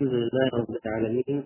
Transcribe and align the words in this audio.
الحمد 0.00 0.14
لله 0.14 0.48
رب 0.54 0.76
العالمين 0.86 1.44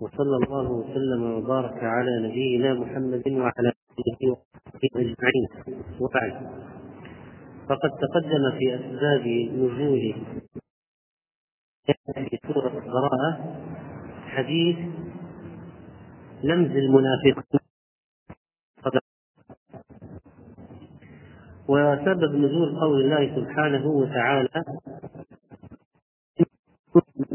وصلى 0.00 0.36
الله 0.36 0.70
وسلم 0.70 1.22
وبارك 1.22 1.84
على 1.84 2.28
نبينا 2.28 2.74
محمد 2.74 3.28
وعلى 3.28 3.72
آله 3.98 4.20
وصحبه 4.30 4.90
أجمعين. 4.96 5.48
وبعد 6.00 6.32
فقد 7.68 7.90
تقدم 8.04 8.44
في 8.58 8.74
أسباب 8.74 9.26
نزول 9.56 10.14
في 12.28 12.38
سوره 12.52 12.78
البراءة 12.78 13.30
حديث 14.26 14.76
لمز 16.44 16.70
المنافقين. 16.70 17.60
وسبب 21.68 22.34
نزول 22.34 22.80
قول 22.80 23.00
الله 23.00 23.36
سبحانه 23.36 23.86
وتعالى 23.86 24.64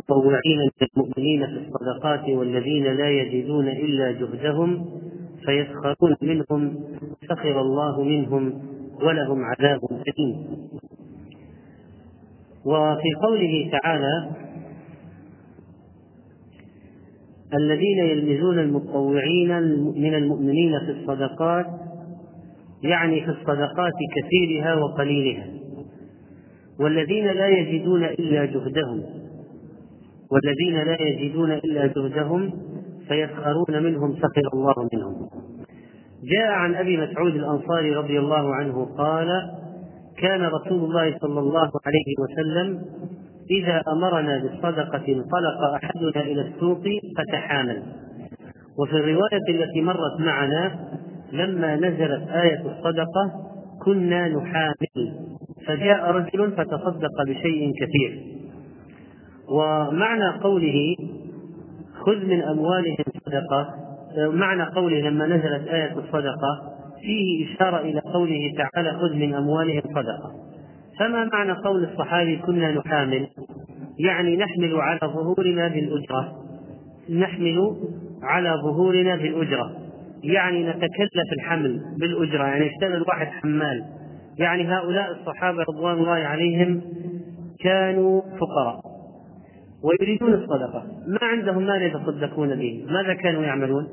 متطوعين 0.09 0.59
من 0.59 0.87
المؤمنين 0.95 1.45
في 1.45 1.67
الصدقات 1.67 2.29
والذين 2.29 2.83
لا 2.83 3.09
يجدون 3.09 3.67
إلا 3.67 4.11
جهدهم 4.11 4.85
فيسخرون 5.45 6.15
منهم 6.21 6.83
سخر 7.29 7.61
الله 7.61 8.03
منهم 8.03 8.61
ولهم 9.01 9.43
عذاب 9.43 9.79
أليم. 9.91 10.47
وفي 12.65 13.13
قوله 13.21 13.69
تعالى 13.71 14.31
الذين 17.53 17.97
يلمزون 17.97 18.59
المتطوعين 18.59 19.61
من 19.95 20.15
المؤمنين 20.15 20.79
في 20.79 20.91
الصدقات 20.91 21.65
يعني 22.83 23.21
في 23.21 23.29
الصدقات 23.29 23.93
كثيرها 24.15 24.75
وقليلها 24.75 25.47
والذين 26.79 27.25
لا 27.25 27.47
يجدون 27.47 28.03
إلا 28.03 28.45
جهدهم. 28.45 29.24
والذين 30.35 30.83
لا 30.83 31.01
يجدون 31.01 31.51
إلا 31.51 31.85
جهدهم 31.87 32.53
فيسخرون 33.07 33.83
منهم 33.83 34.15
سخر 34.15 34.49
الله 34.53 34.73
منهم. 34.93 35.15
جاء 36.31 36.47
عن 36.47 36.75
أبي 36.75 36.97
مسعود 36.97 37.35
الأنصاري 37.35 37.95
رضي 37.95 38.19
الله 38.19 38.55
عنه 38.55 38.85
قال 38.97 39.27
كان 40.17 40.41
رسول 40.41 40.83
الله 40.83 41.17
صلى 41.17 41.39
الله 41.39 41.71
عليه 41.85 42.09
وسلم 42.19 42.81
إذا 43.51 43.83
أمرنا 43.87 44.37
بالصدقة 44.37 45.05
انطلق 45.07 45.59
أحدنا 45.83 46.21
إلى 46.21 46.41
السوق 46.41 46.83
فتحامل. 47.17 47.83
وفي 48.79 48.93
الرواية 48.93 49.49
التي 49.49 49.81
مرت 49.81 50.19
معنا 50.19 50.79
لما 51.31 51.75
نزلت 51.75 52.29
آية 52.29 52.61
الصدقة 52.61 53.31
كنا 53.85 54.27
نحامل. 54.27 55.19
فجاء 55.67 56.11
رجل 56.11 56.51
فتصدق 56.51 57.23
بشيء 57.27 57.71
كثير. 57.81 58.34
ومعنى 59.49 60.29
قوله 60.43 60.95
خذ 62.05 62.25
من 62.25 62.41
أموالهم 62.41 63.05
صدقة 63.25 63.85
معنى 64.17 64.63
قوله 64.63 65.09
لما 65.09 65.27
نزلت 65.27 65.67
آية 65.67 65.91
الصدقة 65.91 66.75
فيه 67.01 67.55
إشارة 67.55 67.79
إلى 67.79 67.99
قوله 67.99 68.53
تعالى 68.57 68.91
خذ 68.91 69.15
من 69.15 69.33
أموالهم 69.33 69.81
صدقة. 69.81 70.31
فما 70.99 71.29
معنى 71.33 71.51
قول 71.51 71.83
الصحابي 71.83 72.37
كنا 72.37 72.71
نحامل؟ 72.71 73.27
يعني 73.99 74.37
نحمل 74.37 74.75
على 74.75 74.99
ظهورنا 75.03 75.67
بالأجرة. 75.67 76.35
نحمل 77.09 77.75
على 78.23 78.53
ظهورنا 78.63 79.15
بالأجرة. 79.15 79.71
يعني 80.23 80.69
نتكلف 80.69 81.33
الحمل 81.33 81.81
بالأجرة. 81.99 82.43
يعني 82.43 82.65
يشتغل 82.65 83.01
واحد 83.01 83.27
حمال. 83.27 83.85
يعني 84.39 84.67
هؤلاء 84.67 85.11
الصحابة 85.11 85.63
رضوان 85.69 85.93
الله 85.93 86.11
عليهم 86.11 86.81
كانوا 87.59 88.21
فقراء. 88.21 88.94
ويريدون 89.85 90.33
الصدقة. 90.33 90.85
ما 91.07 91.19
عندهم 91.21 91.65
مال 91.65 91.81
يتصدقون 91.81 92.55
به. 92.55 92.85
ماذا 92.89 93.13
كانوا 93.13 93.43
يعملون؟ 93.43 93.87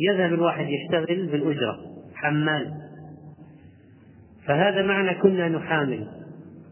يذهب 0.00 0.34
الواحد 0.34 0.66
يشتغل 0.68 1.26
بالأجرة. 1.26 1.78
حمال. 2.14 2.72
فهذا 4.46 4.82
معنى 4.82 5.14
كنا 5.14 5.48
نحامل. 5.48 6.06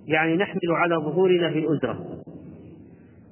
يعني 0.08 0.36
نحمل 0.36 0.60
على 0.70 0.96
ظهورنا 0.96 1.48
بالأجرة. 1.48 1.98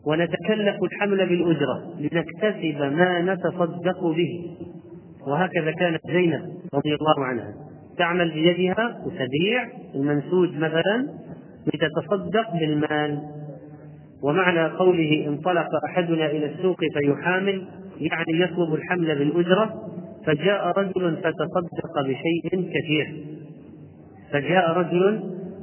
ونتكلف 0.06 0.76
الحمل 0.82 1.26
بالأجرة. 1.26 1.94
لنكتسب 1.98 2.92
ما 2.92 3.34
نتصدق 3.34 4.06
به. 4.06 4.56
وهكذا 5.26 5.70
كانت 5.70 6.00
زينب 6.06 6.42
رضي 6.74 6.94
الله 6.94 7.24
عنها. 7.24 7.54
تعمل 7.98 8.30
بيدها 8.30 8.98
وتبيع. 9.06 9.68
المنسوج 9.94 10.56
مثلا 10.56 11.08
لتتصدق 11.74 12.52
بالمال. 12.60 13.41
ومعنى 14.22 14.66
قوله 14.66 15.26
انطلق 15.28 15.68
أحدنا 15.90 16.26
إلى 16.26 16.46
السوق 16.46 16.80
فيحامل 16.94 17.66
يعني 18.00 18.40
يطلب 18.40 18.74
الحمل 18.74 19.18
بالأجرة 19.18 19.74
فجاء 20.26 20.78
رجل 20.78 21.16
فتصدق 21.16 22.00
بشيء 22.00 22.70
كثير. 22.74 23.24
فجاء 24.32 24.72
رجل 24.72 25.22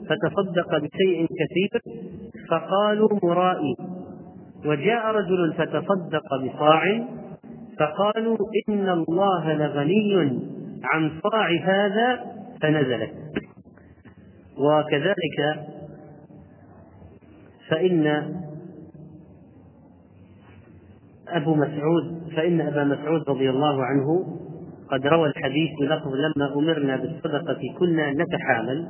فتصدق 0.09 0.78
بشيء 0.78 1.25
كثير 1.25 1.81
فقالوا 2.50 3.09
مرائي. 3.24 3.75
وجاء 4.66 5.12
رجل 5.12 5.53
فتصدق 5.53 6.36
بصاع 6.44 7.08
فقالوا 7.80 8.38
إن 8.70 8.90
الله 8.90 9.53
لغني 9.53 10.40
عن 10.84 11.12
صاع 11.24 11.50
هذا 11.64 12.20
فنزلت 12.62 13.12
وكذلك 14.58 15.66
فإن 17.70 18.34
أبو 21.38 21.56
مسعود 21.56 22.22
فإن 22.35 22.62
أبا 22.62 22.84
مسعود 22.84 23.29
رضي 23.29 23.50
الله 23.50 23.84
عنه 23.84 24.25
قد 24.91 25.07
روى 25.07 25.29
الحديث 25.29 25.69
بلفظ 25.81 26.13
لما 26.13 26.53
أمرنا 26.56 26.95
بالصدقة 26.95 27.59
كنا 27.79 28.13
نتحامل 28.13 28.88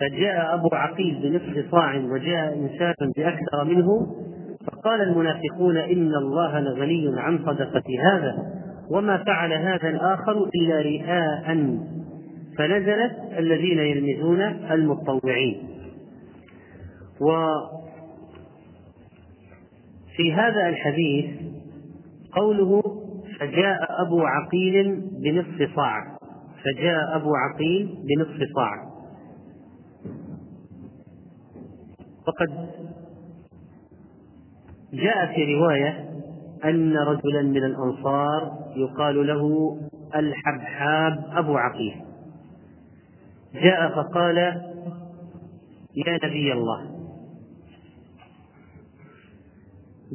فجاء 0.00 0.54
أبو 0.54 0.68
عقيل 0.72 1.20
بنصف 1.22 1.70
صاع 1.70 1.96
وجاء 1.96 2.58
إنسان 2.58 3.12
بأكثر 3.16 3.64
منه 3.64 3.86
فقال 4.66 5.00
المنافقون 5.00 5.76
إن 5.76 6.14
الله 6.14 6.60
لغني 6.60 7.12
عن 7.16 7.38
صدقة 7.38 7.84
هذا 8.02 8.34
وما 8.90 9.24
فعل 9.24 9.52
هذا 9.52 9.88
الآخر 9.88 10.48
إلا 10.54 10.80
رئاء 10.80 11.76
فنزلت 12.58 13.12
الذين 13.38 13.78
يلمزون 13.78 14.40
المتطوعين 14.70 15.68
وفي 20.12 20.32
هذا 20.32 20.68
الحديث 20.68 21.30
قوله 22.32 22.82
فجاء 23.40 24.02
أبو 24.06 24.20
عقيل 24.20 25.00
بنصف 25.24 25.76
صاع. 25.76 26.16
فجاء 26.64 27.16
أبو 27.16 27.30
عقيل 27.36 27.98
بنصف 28.08 28.52
صاع. 28.54 28.92
وقد 32.28 32.68
جاء 34.92 35.34
في 35.34 35.54
رواية 35.54 36.10
أن 36.64 36.96
رجلا 36.96 37.42
من 37.42 37.64
الأنصار 37.64 38.58
يقال 38.76 39.26
له 39.26 39.76
الحبحاب 40.16 41.24
أبو 41.32 41.56
عقيل. 41.56 41.94
جاء 43.54 43.88
فقال 43.88 44.36
يا 45.96 46.18
نبي 46.24 46.52
الله. 46.52 46.91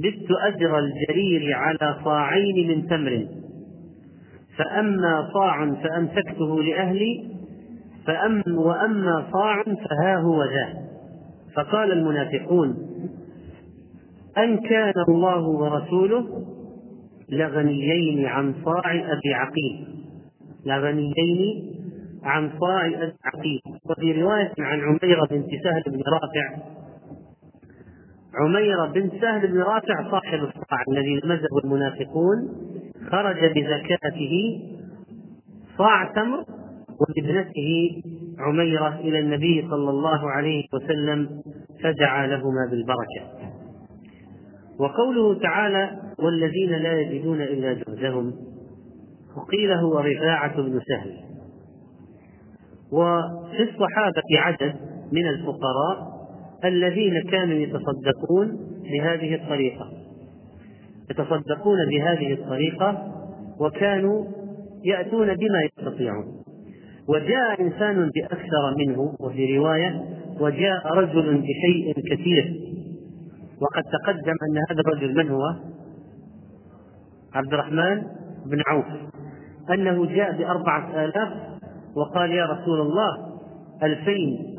بت 0.03 0.31
أجر 0.41 0.79
الجرير 0.79 1.53
على 1.55 1.95
صاعين 2.03 2.67
من 2.67 2.87
تمر. 2.87 3.27
فأما 4.57 5.29
صاع 5.33 5.73
فأمسكته 5.73 6.63
لأهلي 6.63 7.25
فأم 8.07 8.43
وأما 8.47 9.27
صاع 9.33 9.63
فها 9.63 10.17
هو 10.17 10.43
ذا. 10.43 10.87
فقال 11.55 11.91
المنافقون 11.91 12.77
أن 14.37 14.57
كان 14.57 14.93
الله 15.09 15.47
ورسوله 15.47 16.45
لغنيين 17.29 18.25
عن 18.25 18.53
صاع 18.65 18.93
أبي 18.93 19.33
عقيل. 19.33 19.87
لغنيين 20.65 21.73
عن 22.23 22.49
صاع 22.59 22.85
أبي 22.85 23.13
عقيل. 23.25 23.59
وفي 23.89 24.21
رواية 24.21 24.53
عن 24.59 24.79
عميرة 24.79 25.27
بنت 25.31 25.49
سهل 25.63 25.83
بن 25.87 26.01
رافع 26.13 26.76
عميرة 28.35 28.85
بنت 28.85 29.21
سهل 29.21 29.47
بن 29.47 29.59
رافع 29.59 30.11
صاحب 30.11 30.39
الصاع 30.39 30.83
الذي 30.91 31.19
لمزه 31.23 31.59
المنافقون 31.63 32.49
خرج 33.11 33.37
بزكاته 33.45 34.59
صاع 35.77 36.11
تمر 36.15 36.43
وابنته 36.99 38.01
عميرة 38.39 38.99
إلى 38.99 39.19
النبي 39.19 39.67
صلى 39.69 39.89
الله 39.89 40.31
عليه 40.31 40.63
وسلم 40.73 41.41
فدعا 41.83 42.27
لهما 42.27 42.67
بالبركة. 42.71 43.51
وقوله 44.79 45.39
تعالى 45.39 45.91
والذين 46.19 46.69
لا 46.69 47.01
يجدون 47.01 47.41
إلا 47.41 47.73
جهدهم 47.73 48.33
وقيل 49.37 49.71
هو 49.71 49.99
رفاعة 49.99 50.61
بن 50.61 50.79
سهل. 50.87 51.13
وفي 52.91 53.63
الصحابة 53.63 54.23
عدد 54.37 54.75
من 55.11 55.27
الفقراء 55.27 56.16
الذين 56.65 57.21
كانوا 57.31 57.55
يتصدقون 57.55 58.57
بهذه 58.83 59.35
الطريقة. 59.35 59.91
يتصدقون 61.11 61.77
بهذه 61.89 62.33
الطريقة 62.33 63.13
وكانوا 63.59 64.25
يأتون 64.85 65.27
بما 65.27 65.61
يستطيعون. 65.63 66.25
وجاء 67.09 67.61
إنسان 67.61 68.09
بأكثر 68.15 68.75
منه 68.77 69.15
وفي 69.19 69.57
رواية 69.57 70.01
وجاء 70.39 70.93
رجل 70.93 71.37
بشيء 71.37 71.93
كثير. 72.11 72.59
وقد 73.61 73.83
تقدم 73.83 74.35
أن 74.49 74.57
هذا 74.69 74.81
الرجل 74.87 75.15
من 75.15 75.29
هو؟ 75.29 75.41
عبد 77.33 77.53
الرحمن 77.53 78.01
بن 78.45 78.61
عوف. 78.67 78.85
أنه 79.73 80.05
جاء 80.05 80.37
بأربعة 80.37 81.05
آلاف 81.05 81.29
وقال 81.95 82.31
يا 82.31 82.45
رسول 82.45 82.81
الله 82.81 83.26
ألفين 83.83 84.57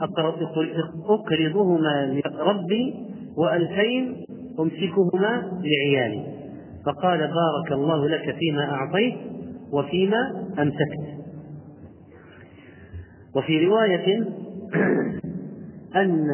أقرضهما 1.08 2.20
لربي 2.24 2.94
وألفين 3.36 4.24
أمسكهما 4.60 5.60
لعيالي. 5.62 6.38
فقال 6.86 7.18
بارك 7.18 7.72
الله 7.72 8.08
لك 8.08 8.36
فيما 8.38 8.70
أعطيت 8.70 9.14
وفيما 9.72 10.46
أمسكت. 10.58 11.18
وفي 13.36 13.66
رواية 13.66 14.24
أن 15.96 16.26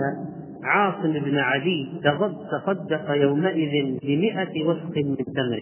عاصم 0.64 1.12
بن 1.12 1.38
عدي 1.38 2.00
تصدق 2.52 3.10
يومئذ 3.10 3.98
بمئة 4.02 4.64
وسق 4.66 4.96
من 4.96 5.16
تمر 5.16 5.60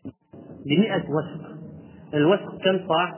بمئة 0.66 1.04
وسق 1.10 1.42
الوسق 2.14 2.58
كم 2.64 2.78
صاع؟ 2.88 3.14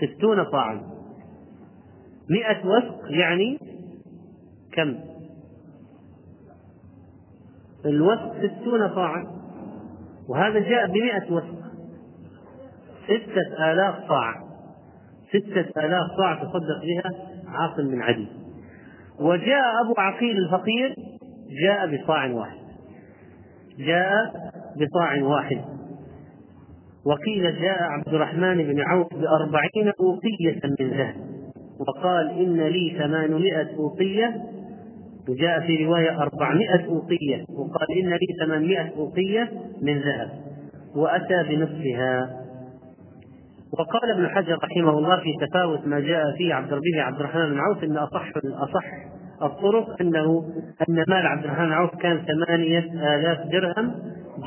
ستون 0.00 0.44
صاعا. 0.44 0.97
مئة 2.30 2.66
وسق 2.66 3.00
يعني 3.10 3.58
كم؟ 4.72 4.98
الوسق 7.86 8.36
ستون 8.36 8.94
صاعا 8.94 9.26
وهذا 10.28 10.58
جاء 10.58 10.86
بمئة 10.86 11.32
وسق 11.32 11.58
ستة 13.04 13.72
آلاف 13.72 14.08
صاع 14.08 14.48
ستة 15.28 15.84
آلاف 15.84 16.06
صاع 16.16 16.34
تصدق 16.34 16.80
بها 16.82 17.12
عاصم 17.48 17.90
بن 17.90 18.02
عدي. 18.02 18.28
وجاء 19.20 19.82
أبو 19.84 19.94
عقيل 19.98 20.36
الفقير 20.36 20.94
جاء 21.62 21.96
بصاع 21.96 22.32
واحد. 22.32 22.58
جاء 23.78 24.32
بصاع 24.76 25.22
واحد. 25.22 25.64
وقيل 27.06 27.60
جاء 27.60 27.82
عبد 27.82 28.08
الرحمن 28.08 28.56
بن 28.56 28.80
عوف 28.80 29.14
بأربعين 29.14 29.92
أوقية 30.00 30.60
من 30.80 30.90
ذهب. 30.90 31.27
وقال 31.80 32.30
إن 32.30 32.60
لي 32.60 32.96
ثمانمائة 32.98 33.76
أوقية. 33.78 34.36
وجاء 35.28 35.60
في 35.60 35.84
رواية 35.84 36.22
أربعمائة 36.22 36.86
أوقية. 36.86 37.44
وقال 37.48 37.98
إن 37.98 38.10
لي 38.10 38.46
ثمانمائة 38.46 38.92
أوقية 38.96 39.50
من 39.82 39.98
ذهب. 39.98 40.30
وأتى 40.96 41.42
بنصفها. 41.48 42.38
وقال 43.72 44.10
ابن 44.10 44.28
حجر 44.28 44.58
رحمه 44.64 44.98
الله 44.98 45.16
في 45.20 45.46
تفاوت 45.46 45.86
ما 45.86 46.00
جاء 46.00 46.36
فيه 46.36 46.54
عبد 46.54 46.70
به 46.70 47.02
عبد 47.02 47.20
الرحمن 47.20 47.50
بن 47.50 47.58
عوف 47.58 47.84
إن 47.84 47.96
اصح 47.96 48.32
الاصح 48.44 48.84
الطرق 49.42 49.96
انه 50.00 50.44
أن 50.88 51.04
مال 51.08 51.26
عبد 51.26 51.44
الرحمن 51.44 51.66
بن 51.66 51.72
عوف 51.72 51.94
كان 51.94 52.18
ثمانية 52.26 53.14
آلاف 53.14 53.46
درهم. 53.46 53.94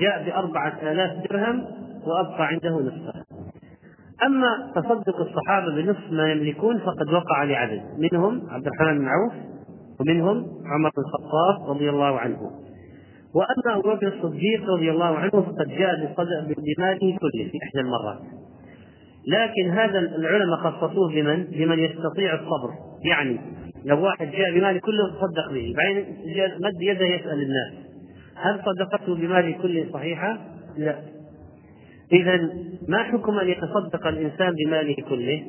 جاء 0.01 0.23
بأربعة 0.25 0.91
آلاف 0.91 1.11
درهم 1.29 1.65
وأبقى 2.05 2.47
عنده 2.47 2.69
نصفه. 2.69 3.20
أما 4.23 4.71
تصدق 4.75 5.19
الصحابة 5.19 5.75
بنصف 5.75 6.11
ما 6.11 6.31
يملكون 6.31 6.79
فقد 6.79 7.13
وقع 7.13 7.43
لعدد 7.43 7.81
منهم 7.97 8.41
عبد 8.49 8.67
الرحمن 8.67 8.99
بن 8.99 9.07
عوف 9.07 9.33
ومنهم 9.99 10.35
عمر 10.65 10.89
بن 10.97 11.03
الخطاب 11.03 11.69
رضي 11.69 11.89
الله 11.89 12.19
عنه. 12.19 12.37
وأما 13.35 13.79
أبو 13.79 13.95
بكر 13.95 14.07
الصديق 14.07 14.69
رضي 14.69 14.91
الله 14.91 15.17
عنه 15.17 15.31
فقد 15.31 15.67
جاء 15.67 16.15
بماله 16.57 17.17
كله 17.17 17.49
في 17.51 17.57
إحدى 17.63 17.79
المرات. 17.79 18.19
لكن 19.27 19.69
هذا 19.69 19.99
العلماء 19.99 20.57
خصصوه 20.57 21.09
بمن؟ 21.09 21.43
بمن 21.43 21.79
يستطيع 21.79 22.33
الصبر. 22.33 22.69
يعني 23.05 23.39
لو 23.85 24.03
واحد 24.03 24.31
جاء 24.31 24.51
بماله 24.51 24.79
كله 24.79 25.07
تصدق 25.07 25.53
به. 25.53 25.73
بعدين 25.77 26.05
مد 26.61 26.81
يده 26.81 27.05
يسأل 27.05 27.41
الناس. 27.41 27.73
هل 28.35 28.61
صدقته 28.65 29.15
بماله 29.15 29.57
كله 29.61 29.89
صحيحة؟ 29.93 30.37
لا. 30.77 30.95
اذا 32.13 32.53
ما 32.87 33.03
حكم 33.03 33.39
أن 33.39 33.47
يتصدق 33.47 34.07
الإنسان 34.07 34.53
بماله 34.55 34.95
كله؟ 35.09 35.43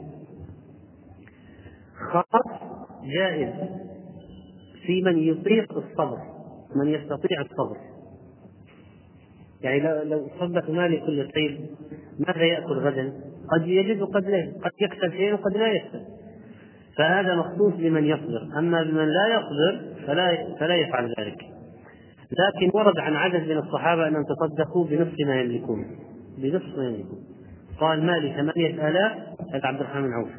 خاص 2.12 2.61
جائز. 3.05 3.55
في 4.87 5.03
من 5.03 5.19
يطيق 5.19 5.76
الصبر 5.76 6.19
من 6.76 6.88
يستطيع 6.88 7.41
الصبر. 7.41 7.76
يعني 9.62 9.81
لو 9.81 10.03
لو 10.03 10.29
صدق 10.41 10.70
مالي 10.70 10.97
كل 10.97 11.31
طيب 11.35 11.61
ماذا 12.29 12.44
يأكل 12.44 12.73
غدا؟ 12.73 13.12
قد 13.53 13.67
يجد 13.67 14.03
وقد 14.03 14.29
لا 14.29 14.53
قد 14.65 14.70
يكسب 14.81 15.11
شيء 15.11 15.35
وقد 15.35 15.56
لا 15.56 15.67
يكسب. 15.73 16.03
فهذا 16.99 17.37
مخصوص 17.37 17.75
بمن 17.75 18.05
يصبر. 18.05 18.58
أما 18.58 18.82
بمن 18.82 19.08
لا 19.08 19.26
يصبر 19.29 19.94
فلا 20.06 20.56
فلا 20.61 20.75
يفعل 20.75 21.15
ذلك. 21.19 21.38
لكن 22.32 22.70
ورد 22.75 22.99
عن 22.99 23.17
عدد 23.17 23.49
من 23.49 23.58
الصحابة 23.58 24.08
أنهم 24.08 24.25
تصدقوا 24.25 24.85
بنصف 24.85 25.15
ما 25.26 25.41
يملكون. 25.41 26.12
بنصف 26.38 26.79
ما 26.79 26.84
يملكون. 26.84 27.25
قال 27.81 28.06
مالي 28.06 28.32
ثمانية 28.32 28.88
آلاف 28.88 29.12
هذا 29.55 29.67
عبد 29.67 29.81
الرحمن 29.81 30.02
بن 30.02 30.12
عوف. 30.12 30.31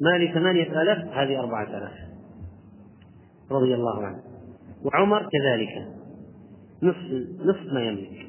مالي 0.00 0.32
ثمانية 0.34 0.82
آلاف 0.82 0.98
هذه 0.98 1.40
أربعة 1.40 1.78
آلاف. 1.78 1.92
رضي 3.50 3.74
الله 3.74 4.04
عنه. 4.04 4.18
وعمر 4.84 5.28
كذلك. 5.32 5.86
نصف 6.82 7.28
نصف 7.44 7.72
ما 7.72 7.82
يملك. 7.82 8.26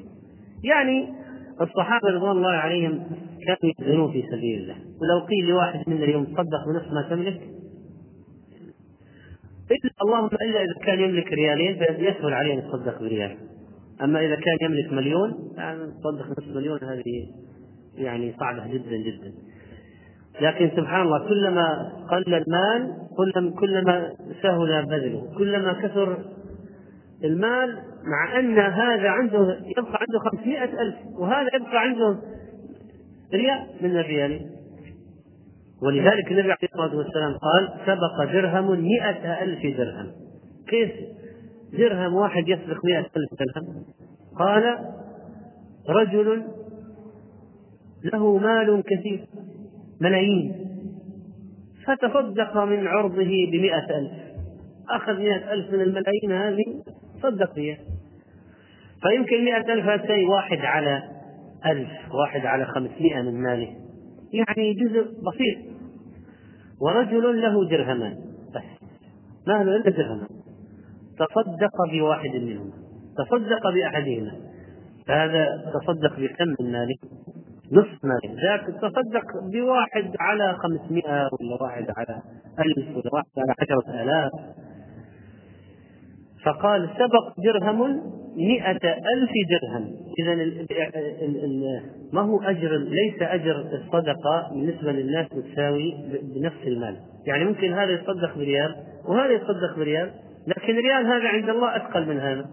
يعني 0.64 1.08
الصحابة 1.60 2.08
رضوان 2.08 2.36
الله 2.36 2.50
عليهم 2.50 3.02
كانوا 3.46 3.72
يبذلون 3.78 4.12
في 4.12 4.22
سبيل 4.22 4.62
الله. 4.62 4.74
ولو 4.74 5.26
قيل 5.26 5.48
لواحد 5.48 5.88
منا 5.88 6.04
اليوم 6.04 6.24
تصدق 6.24 6.68
بنصف 6.68 6.92
ما 6.92 7.02
تملك 7.02 7.40
إلا 9.70 9.90
اللهم 10.02 10.26
إلا 10.26 10.64
إذا 10.64 10.72
كان 10.84 11.00
يملك 11.00 11.32
ريالين 11.32 11.78
فيسهل 11.78 12.34
عليه 12.34 12.54
أن 12.54 12.58
يتصدق 12.58 13.00
بريال. 13.00 13.36
أما 14.02 14.20
إذا 14.20 14.34
كان 14.34 14.56
يملك 14.60 14.92
مليون 14.92 15.52
يعني 15.56 15.78
تصدق 15.78 16.30
نصف 16.30 16.56
مليون 16.56 16.78
هذه 16.82 17.02
يعني 17.96 18.34
صعبة 18.40 18.66
جدا 18.66 18.96
جدا. 18.96 19.32
لكن 20.40 20.70
سبحان 20.76 21.02
الله 21.02 21.28
كلما 21.28 21.92
قل 22.10 22.34
المال 22.34 22.92
كلما 23.16 23.50
كلما 23.60 24.12
سهل 24.42 24.86
بذله 24.86 25.34
كلما 25.38 25.72
كثر 25.72 26.18
المال 27.24 27.78
مع 28.04 28.38
أن 28.38 28.58
هذا 28.58 29.08
عنده 29.08 29.60
يبقى 29.78 29.98
عنده 30.00 30.18
خمسمائة 30.18 30.82
ألف 30.82 30.94
وهذا 31.18 31.48
يبقى 31.54 31.78
عنده 31.80 32.18
ريال 33.34 33.66
من 33.80 33.90
الريال. 33.90 34.40
ولذلك 35.82 36.32
النبي 36.32 36.52
عليه 36.52 36.68
الصلاة 36.72 36.96
والسلام 36.96 37.32
قال 37.32 37.68
سبق 37.86 38.32
درهم 38.32 38.80
مئة 38.82 39.42
ألف 39.42 39.78
درهم. 39.78 40.12
كيف؟ 40.68 40.90
درهم 41.78 42.14
واحد 42.14 42.48
يسبق 42.48 42.84
مئة 42.84 43.10
ألف 43.16 43.40
درهم. 43.40 43.84
قال 44.38 44.78
رجل 45.88 46.44
له 48.04 48.38
مال 48.38 48.82
كثير 48.86 49.26
ملايين 50.00 50.54
فتصدق 51.86 52.56
من 52.64 52.86
عرضه 52.86 53.30
بمئة 53.52 53.98
ألف. 53.98 54.12
أخذ 54.90 55.18
مئة 55.18 55.52
ألف 55.52 55.72
من 55.72 55.80
الملايين 55.80 56.32
هذه 56.32 56.82
صدق 57.22 57.54
بها 57.54 57.78
فيمكن 59.02 59.44
مئة 59.44 59.72
ألف 59.72 59.86
هاتي 59.86 60.24
واحد 60.24 60.58
على 60.58 61.02
ألف 61.66 61.90
واحد 62.14 62.46
على 62.46 62.64
خمسمائة 62.64 63.22
من 63.22 63.42
ماله. 63.42 63.76
يعني 64.32 64.74
جزء 64.74 65.02
بسيط. 65.02 65.72
ورجل 66.80 67.42
له 67.42 67.68
درهمان 67.68 68.16
بس. 68.54 68.88
ما 69.46 69.64
له 69.64 69.76
إلا 69.76 69.90
درهمان. 69.90 70.41
تصدق 71.18 71.90
بواحد 71.92 72.30
منهما 72.30 72.72
تصدق 73.18 73.70
بأحدهما. 73.74 74.32
فهذا 75.06 75.46
تصدق 75.74 76.20
بكم 76.20 76.54
من 76.60 76.72
ماله 76.72 76.94
نصف 77.72 78.04
ماله 78.04 78.42
ذاك 78.42 78.66
تصدق 78.66 79.26
بواحد 79.52 80.10
على 80.20 80.56
خمسمائة 80.58 81.28
ولا 81.40 81.62
واحد 81.62 81.86
على 81.96 82.22
ألف 82.60 82.96
ولا 82.96 83.10
واحد 83.12 83.26
على 83.38 83.54
عشرة 83.60 84.02
آلاف. 84.02 84.30
فقال 86.44 86.90
سبق 86.98 87.34
درهم 87.44 87.80
مئة 88.36 88.94
ألف 89.14 89.30
درهم. 89.50 89.90
إذا 90.18 90.34
ما 92.12 92.20
هو 92.20 92.40
أجر 92.42 92.76
ليس 92.76 93.22
أجر 93.22 93.60
الصدقة 93.60 94.48
بالنسبة 94.50 94.92
للناس 94.92 95.28
تساوي 95.28 95.94
بنفس 96.34 96.66
المال. 96.66 96.96
يعني 97.26 97.44
ممكن 97.44 97.72
هذا 97.72 97.90
يتصدق 97.90 98.34
بريال 98.36 98.74
وهذا 99.08 99.32
يتصدق 99.32 99.76
بريال. 99.76 100.10
لكن 100.46 100.76
ريال 100.76 101.06
هذا 101.06 101.28
عند 101.28 101.48
الله 101.48 101.76
أثقل 101.76 102.08
من 102.08 102.20
هذا. 102.20 102.50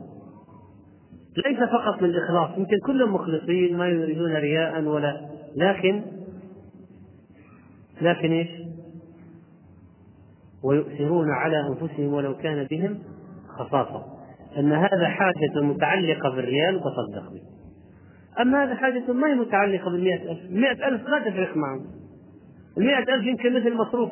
ليس 1.46 1.60
فقط 1.60 2.02
من 2.02 2.10
الإخلاص 2.10 2.58
يمكن 2.58 2.78
كلهم 2.86 3.14
مخلصين 3.14 3.78
ما 3.78 3.88
يريدون 3.88 4.36
رياء 4.36 4.82
ولا 4.82 5.30
لكن 5.56 6.02
لكن 8.02 8.32
إيش؟ 8.32 8.50
ويؤثرون 10.64 11.32
على 11.32 11.68
أنفسهم 11.68 12.14
ولو 12.14 12.38
كان 12.38 12.68
بهم 12.72 13.00
خصاصة. 13.48 14.06
أن 14.58 14.72
هذا 14.72 15.08
حاجة 15.08 15.62
متعلقة 15.62 16.30
بالريال 16.30 16.80
تصدق 16.80 17.32
به. 17.32 17.42
أما 18.42 18.64
هذا 18.64 18.76
حاجة 18.76 19.12
ما 19.14 19.28
هي 19.28 19.36
متعلقة 19.36 19.92
بالمئة 19.92 20.32
ألف. 20.32 20.40
المئة 20.46 20.88
ألف 20.88 21.10
ما 21.10 21.20
تفرق 21.20 21.58
معهم. 21.58 21.86
المئة 22.78 23.16
ألف 23.16 23.26
يمكن 23.26 23.54
مثل 23.54 23.74
مصروف 23.74 24.12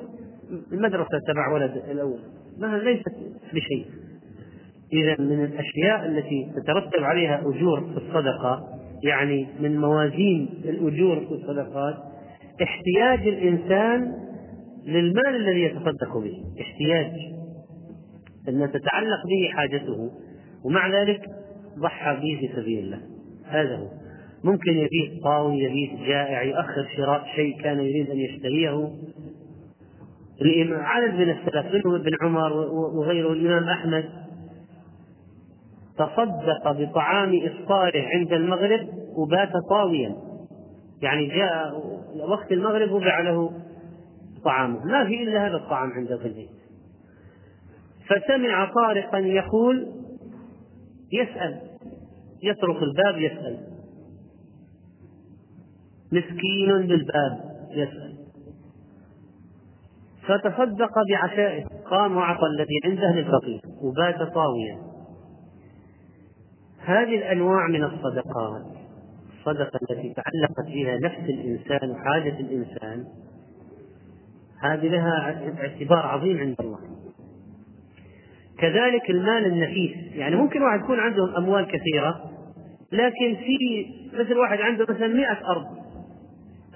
المدرسة 0.71 1.19
تبع 1.27 1.53
ولد 1.53 1.71
الأول. 1.91 2.19
ما 2.59 2.77
ليست 2.77 3.15
بشيء. 3.53 3.85
إذا 4.93 5.15
من 5.19 5.43
الأشياء 5.43 6.05
التي 6.05 6.51
تترتب 6.55 7.03
عليها 7.03 7.41
أجور 7.45 7.81
في 7.81 7.97
الصدقة 7.97 8.67
يعني 9.03 9.47
من 9.59 9.77
موازين 9.77 10.49
الأجور 10.65 11.19
في 11.19 11.31
الصدقات 11.31 11.95
احتياج 12.63 13.27
الإنسان 13.27 14.13
للمال 14.85 15.35
الذي 15.35 15.63
يتصدق 15.63 16.17
به. 16.17 16.43
احتياج. 16.61 17.11
أن 18.47 18.71
تتعلق 18.71 19.27
به 19.27 19.49
حاجته 19.51 20.11
ومع 20.65 21.01
ذلك 21.01 21.21
ضحى 21.79 22.15
به 22.15 22.37
في 22.39 22.61
سبيل 22.61 22.79
الله. 22.79 23.01
هذا 23.45 23.75
هو. 23.75 23.87
ممكن 24.43 24.71
يبيت 24.71 25.23
طاوي 25.23 25.59
يبيت 25.59 25.99
جائع 26.07 26.43
يؤخر 26.43 26.87
شراء 26.97 27.25
شيء 27.35 27.61
كان 27.61 27.79
يريد 27.79 28.09
أن 28.09 28.17
يشتريه 28.17 28.89
عدد 30.71 31.13
من 31.13 31.29
السلف 31.29 31.73
منهم 31.73 31.95
ابن 31.95 32.11
عمر 32.21 32.53
وغيره 32.95 33.31
الإمام 33.31 33.69
أحمد. 33.69 34.09
تصدق 35.97 36.71
بطعام 36.71 37.41
إفطاره 37.43 38.01
عند 38.01 38.33
المغرب 38.33 38.87
وبات 39.17 39.51
طاويا. 39.69 40.15
يعني 41.01 41.27
جاء 41.27 41.81
وقت 42.29 42.51
المغرب 42.51 42.91
وضع 42.91 43.19
له 43.19 43.51
طعامه. 44.45 44.85
ما 44.85 45.05
في 45.05 45.23
إلا 45.23 45.47
هذا 45.47 45.55
الطعام 45.55 45.91
عنده 45.91 46.17
في 46.17 46.27
البيت. 46.27 46.49
فسمع 48.07 48.71
طارقا 48.73 49.17
يقول 49.17 49.87
يسأل 51.13 51.61
يطرق 52.43 52.83
الباب 52.83 53.21
يسأل. 53.21 53.57
مسكين 56.11 56.87
بالباب 56.87 57.39
يسأل. 57.71 58.06
فتصدق 60.27 60.91
بعشائه 61.09 61.65
قام 61.85 62.17
وعطى 62.17 62.45
الذي 62.45 62.79
عنده 62.85 63.11
للفقير. 63.11 63.61
وبات 63.81 64.33
طاويا. 64.33 64.77
هذه 66.79 67.15
الأنواع 67.15 67.67
من 67.67 67.83
الصدقات 67.83 68.65
الصدقة 69.39 69.79
التي 69.91 70.13
تعلقت 70.13 70.73
بها 70.73 70.97
نفس 70.97 71.29
الإنسان 71.29 71.91
وحاجة 71.91 72.39
الإنسان 72.39 73.05
هذه 74.63 74.87
لها 74.87 75.41
اعتبار 75.61 76.05
عظيم 76.05 76.37
عند 76.37 76.55
الله. 76.59 76.79
كذلك 78.59 79.09
المال 79.09 79.45
النفيس. 79.45 80.15
يعني 80.15 80.35
ممكن 80.35 80.61
واحد 80.61 80.79
يكون 80.79 80.99
عنده 80.99 81.37
أموال 81.37 81.67
كثيرة 81.67 82.31
لكن 82.91 83.35
في 83.35 83.85
مثل 84.13 84.37
واحد 84.37 84.61
عنده 84.61 84.85
مثلا 84.89 85.07
مئة 85.07 85.37
أرض. 85.51 85.77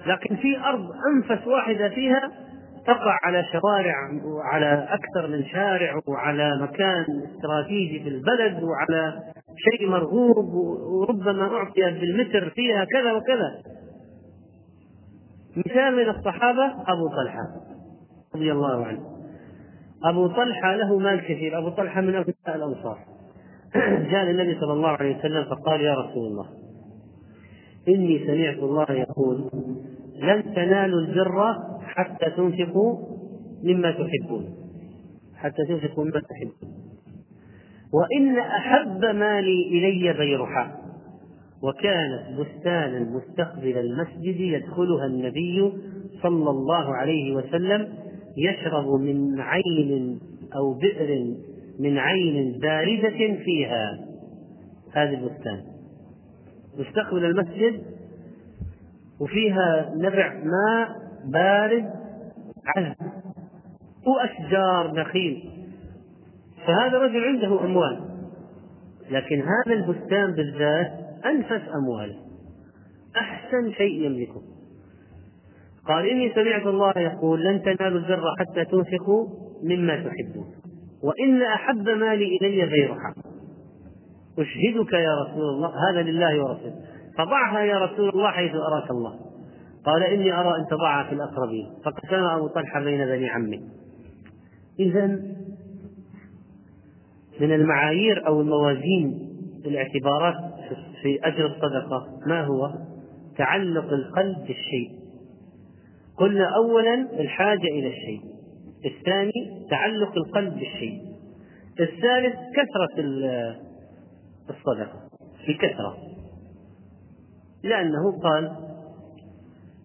لكن 0.06 0.36
في 0.36 0.58
أرض 0.58 0.90
أنفس 1.14 1.46
واحدة 1.46 1.88
فيها 1.88 2.41
تقع 2.86 3.18
على 3.22 3.44
شوارع 3.52 3.96
وعلى 4.24 4.88
أكثر 4.90 5.28
من 5.28 5.44
شارع 5.44 6.00
وعلى 6.06 6.58
مكان 6.62 7.04
استراتيجي 7.34 8.00
في 8.02 8.08
البلد 8.08 8.62
وعلى 8.62 9.22
شيء 9.56 9.88
مرغوب 9.90 10.54
وربما 10.54 11.56
أعطي 11.56 11.80
بالمتر 11.80 12.50
فيها 12.50 12.84
كذا 12.84 13.12
وكذا. 13.12 13.62
مثال 15.56 15.96
من 15.96 16.08
الصحابة 16.08 16.64
أبو 16.66 17.08
طلحة 17.08 17.46
رضي 18.34 18.52
الله 18.52 18.86
عنه. 18.86 19.00
أبو 20.04 20.26
طلحة 20.26 20.76
له 20.76 20.98
مال 20.98 21.20
كثير 21.20 21.58
أبو 21.58 21.68
طلحة 21.68 22.00
من 22.00 22.14
أبناء 22.14 22.56
الأنصار. 22.56 22.98
جاء 24.12 24.30
النبي 24.30 24.60
صلى 24.60 24.72
الله 24.72 24.88
عليه 24.88 25.18
وسلم 25.18 25.44
فقال 25.44 25.80
يا 25.80 25.94
رسول 25.94 26.26
الله 26.26 26.46
إني 27.88 28.26
سمعت 28.26 28.58
الله 28.58 28.86
يقول 28.90 29.50
لن 30.22 30.54
تنالوا 30.54 31.00
البر 31.00 31.54
حتى 31.82 32.30
تنفقوا 32.36 32.98
مما 33.64 33.90
تحبون. 33.90 34.54
حتى 35.36 35.64
تنفقوا 35.68 36.04
مما 36.04 36.20
تحبون. 36.20 36.72
وإن 37.92 38.38
أحب 38.38 39.04
مالي 39.04 39.68
إلي 39.68 40.12
بيرحاء 40.12 40.82
وكانت 41.62 42.38
بستانا 42.38 43.00
مستقبل 43.10 43.78
المسجد 43.78 44.40
يدخلها 44.40 45.06
النبي 45.06 45.72
صلى 46.22 46.50
الله 46.50 46.94
عليه 46.94 47.34
وسلم 47.34 47.88
يشرب 48.36 49.00
من 49.00 49.40
عين 49.40 50.20
أو 50.56 50.74
بئر 50.74 51.34
من 51.80 51.98
عين 51.98 52.58
باردة 52.58 53.42
فيها. 53.44 53.98
هذه 54.92 55.14
البستان. 55.14 55.62
مستقبل 56.78 57.24
المسجد 57.24 57.82
وفيها 59.22 59.92
نبع 59.96 60.34
ماء 60.34 60.88
بارد 61.32 61.90
عذب. 62.76 62.96
وأشجار 64.06 64.94
نخيل. 64.94 65.50
فهذا 66.66 66.98
رجل 66.98 67.24
عنده 67.24 67.64
أموال. 67.64 68.00
لكن 69.10 69.42
هذا 69.42 69.72
البستان 69.72 70.32
بالذات 70.32 70.92
أنفس 71.26 71.62
أمواله. 71.74 72.16
أحسن 73.16 73.72
شيء 73.72 74.06
يملكه. 74.06 74.42
قال 75.88 76.06
إني 76.06 76.32
سمعت 76.34 76.66
الله 76.66 76.92
يقول 76.96 77.44
لن 77.44 77.62
تنالوا 77.62 77.98
البر 77.98 78.24
حتى 78.38 78.64
تنفقوا 78.64 79.28
مما 79.62 79.96
تحبون. 79.96 80.54
وإن 81.02 81.42
أحب 81.42 81.88
مالي 81.88 82.36
إلي 82.40 82.66
بيرها 82.66 83.14
أشهدك 84.38 84.92
يا 84.92 85.14
رسول 85.24 85.44
الله. 85.54 85.90
هذا 85.90 86.02
لله 86.02 86.44
ورسوله. 86.44 87.01
فضعها 87.18 87.60
يا 87.60 87.78
رسول 87.78 88.08
الله 88.08 88.30
حيث 88.30 88.52
أراك 88.54 88.90
الله. 88.90 89.14
قال 89.84 90.02
إني 90.02 90.32
أرى 90.32 90.48
أن 90.48 90.66
تضعها 90.70 91.08
في 91.08 91.14
الأقربين. 91.14 91.66
فقسم 91.84 92.24
أبو 92.24 92.46
طلحة 92.46 92.80
بين 92.80 93.04
بني 93.06 93.28
عمه. 93.28 93.60
إذا 94.80 95.06
من 97.40 97.52
المعايير 97.52 98.26
أو 98.26 98.40
الموازين 98.40 99.28
الاعتبارات 99.66 100.34
في 101.02 101.18
أجر 101.22 101.46
الصدقة 101.46 102.06
ما 102.26 102.44
هو؟ 102.44 102.72
تعلق 103.36 103.92
القلب 103.92 104.38
بالشيء. 104.38 105.02
قلنا 106.16 106.48
أولا 106.56 107.20
الحاجة 107.20 107.68
إلى 107.68 107.88
الشيء. 107.88 108.20
الثاني 108.84 109.66
تعلق 109.70 110.12
القلب 110.16 110.52
بالشيء. 110.54 111.02
الثالث 111.80 112.34
كثرة 112.34 113.04
الصدقة. 114.50 115.00
بكثرة 115.48 115.96
لأنه 117.64 118.20
قال 118.22 118.52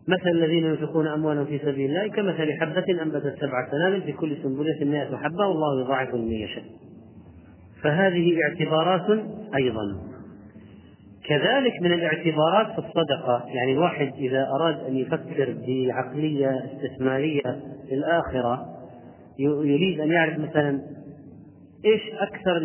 مثل 0.08 0.30
الذين 0.30 0.66
ينفقون 0.66 1.08
أموالهم 1.08 1.46
في 1.46 1.60
سبيل 1.60 1.90
الله 1.90 2.08
كمثل 2.08 2.54
حبة 2.62 3.02
أنبتت 3.04 3.36
سبع 3.42 3.72
سنابل 3.72 4.02
في 4.02 4.12
كل 4.12 4.38
سنبلة 4.44 4.86
مائة 4.86 5.18
حبة 5.18 5.48
والله 5.48 5.82
يضاعف 5.82 6.14
لمن 6.14 6.32
يشاء. 6.32 6.64
فهذه 7.84 8.38
اعتبارات 8.44 9.20
أيضا. 9.56 10.08
كذلك 11.28 11.82
من 11.82 11.94
الاعتبارات 11.94 12.68
في 12.68 12.88
الصدقة 12.88 13.46
يعني 13.48 13.72
الواحد 13.72 14.14
إذا 14.18 14.48
أراد 14.48 14.80
أن 14.80 14.98
يفكر 14.98 15.58
بعقلية 15.68 16.66
استثمارية 16.66 17.62
للآخرة 17.92 18.66
يريد 19.40 20.00
أن 20.00 20.12
يعرف 20.12 20.40
مثلا 20.40 20.82
إيش 21.86 22.02
أكثر 22.20 22.62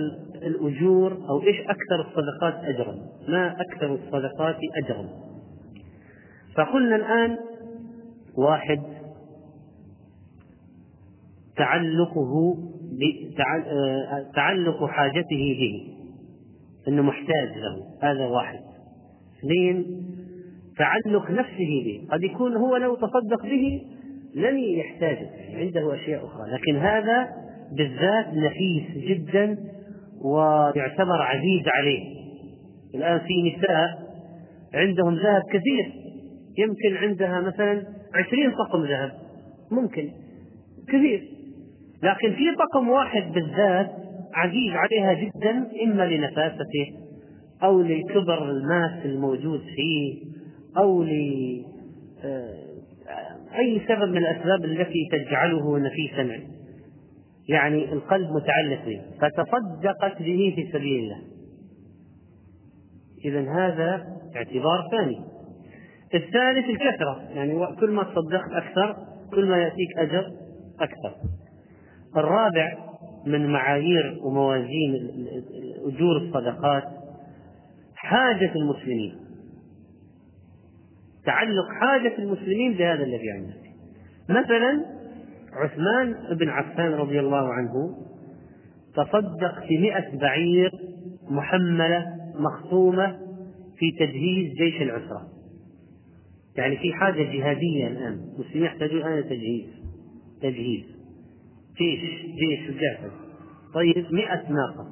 الأجور 0.47 1.13
أو 1.29 1.43
إيش 1.43 1.61
أكثر 1.61 2.01
الصدقات 2.01 2.65
أجرا؟ 2.65 2.95
ما 3.29 3.57
أكثر 3.61 3.95
الصدقات 3.95 4.57
أجرا؟ 4.85 5.09
فقلنا 6.57 6.97
الآن 6.97 7.39
واحد 8.37 8.83
تعلقه 11.57 12.57
آه، 13.67 14.31
تعلق 14.35 14.85
حاجته 14.85 15.57
به 15.61 15.95
إنه 16.89 17.03
محتاج 17.03 17.49
له 17.57 17.87
هذا 18.03 18.27
واحد. 18.27 18.61
اثنين 19.39 20.03
تعلق 20.79 21.31
نفسه 21.31 21.83
به 21.85 22.07
قد 22.11 22.23
يكون 22.25 22.57
هو 22.57 22.77
لو 22.77 22.95
تصدق 22.95 23.43
به 23.43 23.83
لن 24.35 24.59
يحتاجه 24.59 25.31
عنده 25.55 25.95
أشياء 25.95 26.27
أخرى 26.27 26.51
لكن 26.51 26.77
هذا 26.77 27.29
بالذات 27.73 28.27
نفيس 28.35 29.05
جدا 29.09 29.59
ويعتبر 30.25 31.23
عزيز 31.23 31.62
عليه. 31.67 32.23
الآن 32.95 33.19
في 33.19 33.35
نساء 33.43 33.88
عندهم 34.75 35.14
ذهب 35.14 35.43
كثير. 35.49 35.93
يمكن 36.59 36.97
عندها 36.97 37.41
مثلا 37.41 37.83
عشرين 38.14 38.50
طقم 38.50 38.85
ذهب. 38.85 39.12
ممكن. 39.71 40.11
كثير. 40.88 41.23
لكن 42.02 42.33
في 42.33 42.45
طقم 42.59 42.88
واحد 42.88 43.33
بالذات 43.33 43.91
عزيز 44.35 44.73
عليها 44.73 45.12
جدا 45.12 45.69
إما 45.85 46.02
لنفاسته 46.02 46.87
أو 47.62 47.83
لكبر 47.83 48.50
الماس 48.50 49.05
الموجود 49.05 49.61
فيه 49.61 50.23
أو 50.79 51.02
ل 51.02 51.12
آه، 52.25 52.55
سبب 53.88 54.09
من 54.09 54.19
الأسباب 54.19 54.64
التي 54.64 55.09
تجعله 55.12 55.79
نفيسا. 55.79 56.41
يعني 57.52 57.92
القلب 57.92 58.28
متعلق 58.30 58.85
به 58.87 59.02
فتصدقت 59.21 60.23
به 60.23 60.52
في 60.56 60.73
سبيل 60.73 61.04
الله. 61.04 61.18
إذا 63.25 63.40
هذا 63.40 64.06
اعتبار 64.37 64.88
ثاني. 64.90 65.21
الثالث 66.14 66.64
الكثرة 66.71 67.23
يعني 67.35 67.76
كل 67.80 67.90
ما 67.90 68.02
تصدقت 68.02 68.52
أكثر 68.52 68.97
كل 69.30 69.49
ما 69.49 69.56
يأتيك 69.59 69.99
أجر 69.99 70.32
أكثر. 70.80 71.14
الرابع 72.16 72.78
من 73.26 73.52
معايير 73.52 74.18
وموازين 74.23 74.94
أجور 75.87 76.16
الصدقات 76.16 76.85
حاجة 77.94 78.52
المسلمين. 78.56 79.14
تعلق 81.25 81.68
حاجة 81.80 82.18
المسلمين 82.18 82.73
بهذا 82.73 83.04
الذي 83.04 83.30
عندك. 83.30 83.62
مثلا 84.28 84.85
عثمان 85.52 86.37
بن 86.37 86.49
عفان 86.49 86.92
رضي 86.92 87.21
الله 87.21 87.52
عنه 87.52 87.97
تصدق 88.94 89.66
في 89.68 89.78
مئة 89.78 90.18
بعير 90.18 90.71
محملة 91.30 92.06
مخطومة 92.35 93.18
في 93.78 93.90
تجهيز 93.99 94.54
جيش 94.54 94.82
العسرة. 94.82 95.28
يعني 96.56 96.76
في 96.76 96.92
حاجة 96.92 97.23
جهادية 97.23 97.87
الآن 97.87 98.21
المسلمين 98.35 98.64
يحتاجون 98.64 99.00
الآن 99.00 99.25
تجهيز 99.25 99.66
تجهيز. 100.40 100.85
جيش 101.78 102.00
جيش 102.26 102.71
جاهز 102.80 103.12
طيب 103.75 104.12
مئة 104.12 104.52
ناقة. 104.52 104.90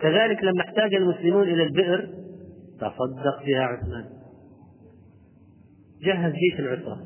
كذلك 0.00 0.44
لما 0.44 0.60
احتاج 0.60 0.94
المسلمون 0.94 1.42
إلى 1.42 1.62
البئر 1.62 2.08
تصدق 2.80 3.46
بها 3.46 3.62
عثمان. 3.62 4.04
جهز 6.02 6.32
جيش 6.32 6.60
العسرة 6.60 7.00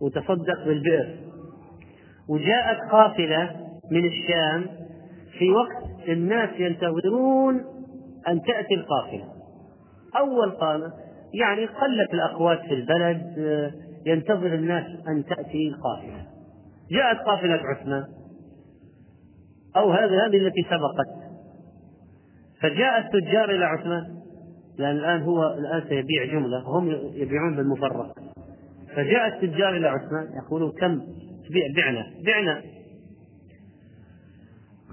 وتصدق 0.00 0.66
بالبئر. 0.66 1.23
وجاءت 2.28 2.90
قافلة 2.90 3.50
من 3.90 4.04
الشام 4.04 4.66
في 5.38 5.50
وقت 5.50 6.08
الناس 6.08 6.50
ينتظرون 6.58 7.64
أن 8.28 8.42
تأتي 8.42 8.74
القافلة. 8.74 9.28
أول 10.18 10.50
قامة 10.50 10.92
يعني 11.34 11.66
قلت 11.66 12.14
الأقوات 12.14 12.60
في 12.60 12.74
البلد 12.74 13.22
ينتظر 14.06 14.54
الناس 14.54 14.86
أن 15.08 15.24
تأتي 15.24 15.68
القافلة. 15.68 16.26
جاءت 16.90 17.18
قافلة 17.18 17.60
عثمان. 17.64 18.04
أو 19.76 19.90
هذه 19.90 20.26
هذه 20.26 20.36
التي 20.36 20.62
سبقت. 20.62 21.24
فجاء 22.60 22.98
التجار 22.98 23.50
إلى 23.50 23.64
عثمان. 23.64 24.14
لأن 24.78 24.96
الآن 24.96 25.22
هو 25.22 25.46
الآن 25.46 25.88
سيبيع 25.88 26.24
جملة. 26.24 26.58
هم 26.66 26.90
يبيعون 27.14 27.56
بالمفرق 27.56 28.14
فجاء 28.96 29.26
التجار 29.26 29.76
إلى 29.76 29.88
عثمان 29.88 30.26
يقولون 30.44 30.72
كم؟ 30.72 31.00
بعنا 31.76 32.06
بعنا 32.26 32.62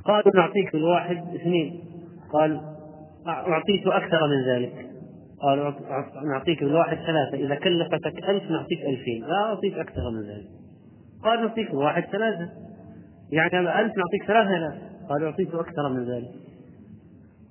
قالوا 0.05 0.36
نعطيك 0.36 0.75
الواحد 0.75 1.36
اثنين. 1.36 1.84
قال 2.34 2.62
أعطيت 3.27 3.88
أكثر 3.88 4.27
من 4.27 4.46
ذلك. 4.46 4.89
قالوا 5.41 5.74
نعطيك 6.25 6.63
الواحد 6.63 6.98
ثلاثة. 6.98 7.46
إذا 7.46 7.55
كلفتك 7.55 8.29
ألف 8.29 8.51
نعطيك 8.51 8.81
ألفين. 8.81 9.22
لا 9.22 9.46
أعطيك 9.46 9.74
أكثر 9.74 10.12
من 10.12 10.22
ذلك. 10.22 10.48
قال 11.24 11.41
نعطيك 11.41 11.70
الواحد 11.70 12.03
ثلاثة. 12.03 12.50
يعني 13.31 13.60
ألف 13.60 13.93
نعطيك 13.98 14.24
ثلاثة 14.27 14.58
آلاف 14.58 14.74
قالوا 15.10 15.29
أعطيك 15.29 15.53
أكثر 15.53 15.89
من 15.89 16.12
ذلك. 16.12 16.31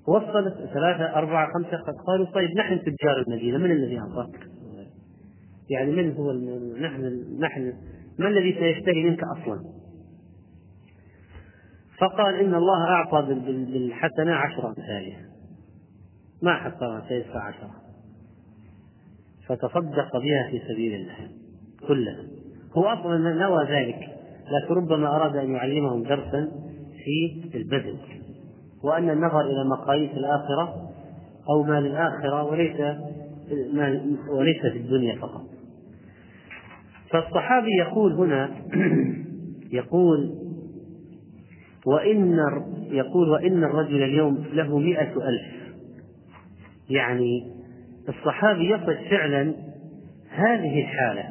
وصلت 0.08 0.54
ثلاثة 0.54 1.14
أربعة 1.14 1.48
خمسة. 1.52 1.84
قالوا 2.06 2.26
طيب 2.26 2.50
نحن 2.56 2.80
تجار 2.80 3.24
المدينة. 3.28 3.58
من 3.58 3.70
الذي 3.70 3.98
أعطاك؟ 3.98 4.50
يعني 5.70 5.92
من 5.92 6.12
هو 6.12 6.32
نحن 6.80 7.24
نحن 7.40 7.72
ما 8.20 8.28
الذي 8.28 8.52
سيشتري 8.52 9.04
منك 9.04 9.20
أصلا؟ 9.24 9.60
فقال 11.98 12.34
إن 12.34 12.54
الله 12.54 12.88
أعطى 12.88 13.34
بالحسنة 13.44 14.32
عشرة 14.32 14.68
أمثالها 14.68 15.30
ما 16.42 16.54
حصرها 16.54 17.04
سيدفع 17.08 17.42
عشرة. 17.42 17.70
فتصدق 19.48 20.16
بها 20.16 20.50
في 20.50 20.60
سبيل 20.68 20.94
الله. 20.94 21.30
كلها. 21.88 22.24
هو 22.76 22.84
أصلا 22.84 23.18
نوى 23.18 23.64
ذلك 23.64 23.98
لكن 24.50 24.74
ربما 24.74 25.16
أراد 25.16 25.36
أن 25.36 25.54
يعلمهم 25.54 26.02
درسا 26.02 26.50
في 27.04 27.50
البذل 27.54 27.98
وأن 28.82 29.10
النظر 29.10 29.40
إلى 29.40 29.64
مقاييس 29.64 30.10
الآخرة 30.10 30.90
أو 31.50 31.62
مال 31.62 31.86
الآخرة 31.86 32.42
وليس 32.42 32.80
وليس 34.30 34.60
في 34.62 34.78
الدنيا 34.78 35.16
فقط. 35.20 35.49
فالصحابي 37.12 37.70
يقول 37.78 38.12
هنا 38.12 38.50
يقول 39.80 40.34
وإن 41.86 42.38
يقول 42.90 43.28
وإن 43.28 43.64
الرجل 43.64 44.02
اليوم 44.02 44.44
له 44.52 44.78
مئة 44.78 45.12
ألف. 45.28 45.74
يعني 46.90 47.52
الصحابي 48.08 48.70
يصف 48.70 49.10
فعلا 49.10 49.54
هذه 50.30 50.80
الحالة 50.80 51.24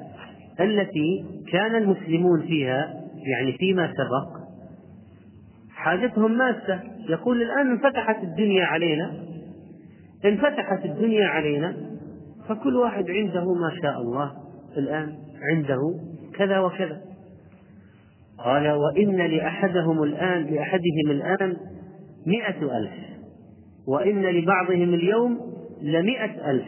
التي 0.59 1.25
كان 1.51 1.75
المسلمون 1.75 2.41
فيها 2.41 2.93
يعني 3.25 3.57
فيما 3.57 3.93
سبق 3.93 4.39
حاجتهم 5.71 6.37
ماسة. 6.37 6.79
يقول 7.09 7.41
الآن 7.41 7.71
انفتحت 7.71 8.23
الدنيا 8.23 8.65
علينا 8.65 9.13
انفتحت 10.25 10.85
الدنيا 10.85 11.27
علينا 11.27 11.75
فكل 12.49 12.75
واحد 12.75 13.09
عنده 13.09 13.53
ما 13.53 13.71
شاء 13.81 14.01
الله 14.01 14.31
الآن 14.77 15.28
عنده 15.41 15.99
كذا 16.33 16.59
وكذا. 16.59 17.01
قال 18.37 18.71
وإن 18.71 19.15
لأحدهم 19.15 20.03
الآن 20.03 20.43
لأحدهم 20.43 21.11
الآن 21.11 21.57
مئة 22.25 22.77
ألف 22.77 22.91
وإن 23.87 24.21
لبعضهم 24.21 24.93
اليوم 24.93 25.39
لمئة 25.81 26.51
ألف 26.51 26.67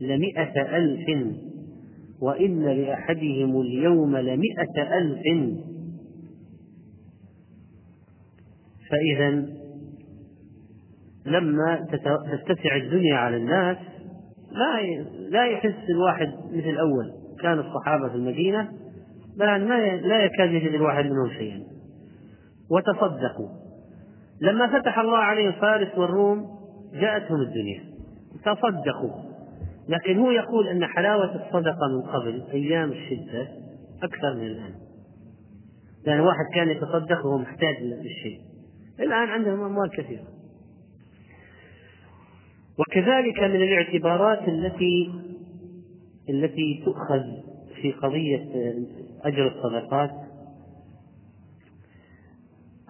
لمئة 0.00 0.76
ألف 0.76 1.34
وإن 2.22 2.64
لأحدهم 2.64 3.60
اليوم 3.60 4.16
لمئة 4.16 4.98
ألف. 4.98 5.22
فإذا 8.90 9.46
لما 11.26 11.86
تتسع 12.46 12.76
الدنيا 12.76 13.14
على 13.14 13.36
الناس 13.36 13.76
لا 14.52 15.02
لا 15.30 15.46
يحس 15.46 15.90
الواحد 15.90 16.28
مثل 16.52 16.68
الأول. 16.68 17.12
كان 17.42 17.58
الصحابة 17.58 18.08
في 18.08 18.14
المدينة 18.14 18.72
ما 19.36 19.58
لا 20.02 20.24
يكاد 20.24 20.52
يجد 20.52 20.74
الواحد 20.74 21.04
منهم 21.04 21.30
شيئا. 21.38 21.62
وتصدقوا. 22.70 23.48
لما 24.40 24.80
فتح 24.80 24.98
الله 24.98 25.18
عليهم 25.18 25.52
فارس 25.52 25.98
والروم 25.98 26.46
جاءتهم 26.92 27.40
الدنيا. 27.40 27.80
تصدقوا. 28.44 29.30
لكن 29.88 30.18
هو 30.18 30.30
يقول 30.30 30.68
أن 30.68 30.86
حلاوة 30.86 31.46
الصدقة 31.46 31.88
من 31.88 32.02
قبل 32.02 32.42
أيام 32.52 32.92
الشدة 32.92 33.48
أكثر 34.02 34.34
من 34.34 34.46
الآن. 34.46 34.74
لأن 36.06 36.20
واحد 36.20 36.44
كان 36.54 36.68
يتصدق 36.68 37.26
وهو 37.26 37.38
محتاج 37.38 37.82
للشيء. 37.82 38.40
الآن 39.00 39.28
عندهم 39.28 39.64
أموال 39.64 39.90
كثيرة. 39.90 40.24
وكذلك 42.78 43.40
من 43.40 43.62
الاعتبارات 43.62 44.48
التي 44.48 45.10
التي 46.30 46.82
تؤخذ 46.84 47.22
في 47.82 47.92
قضية 47.92 48.48
أجر 49.24 49.46
الصدقات. 49.48 50.10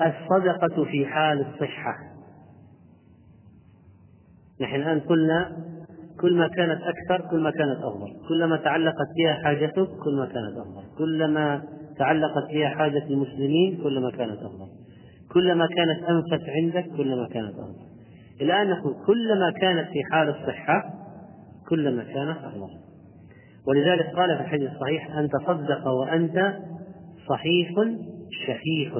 الصدقة 0.00 0.84
في 0.84 1.06
حال 1.06 1.40
الصحة. 1.40 1.94
نحن 4.60 4.74
الآن 4.74 5.00
قلنا 5.00 5.56
كل 6.20 6.36
ما 6.36 6.48
كانت 6.48 6.80
أكثر 6.82 7.30
كل 7.30 7.40
ما 7.40 7.50
كانت 7.50 7.78
أفضل. 7.82 8.28
كلما 8.28 8.56
تعلقت 8.56 9.06
بها 9.18 9.34
حاجتك 9.34 9.88
كل 10.04 10.16
ما 10.16 10.26
كانت 10.26 10.56
أفضل. 10.56 10.82
كلما 10.98 11.62
تعلقت 11.98 12.50
بها 12.54 12.68
حاجة 12.68 13.04
المسلمين 13.10 13.80
كلما 13.82 14.10
كانت 14.10 14.42
أفضل. 14.42 14.68
كلما 15.32 15.66
كانت 15.66 16.04
أنفس 16.04 16.44
عندك 16.48 16.96
كلما 16.96 17.28
كانت 17.28 17.54
أفضل. 17.54 17.86
الآن 18.40 18.70
نقول 18.70 18.94
كلما 19.06 19.50
كانت 19.60 19.88
في 19.88 20.02
حال 20.12 20.28
الصحة 20.28 20.94
كلما 21.68 22.04
كانت 22.04 22.38
أفضل. 22.44 22.89
ولذلك 23.66 24.06
قال 24.16 24.36
في 24.36 24.42
الحديث 24.42 24.70
الصحيح 24.70 25.16
أن 25.16 25.28
تصدق 25.28 25.88
وأنت 25.88 26.58
صحيح 27.28 27.70
شحيح 28.46 28.92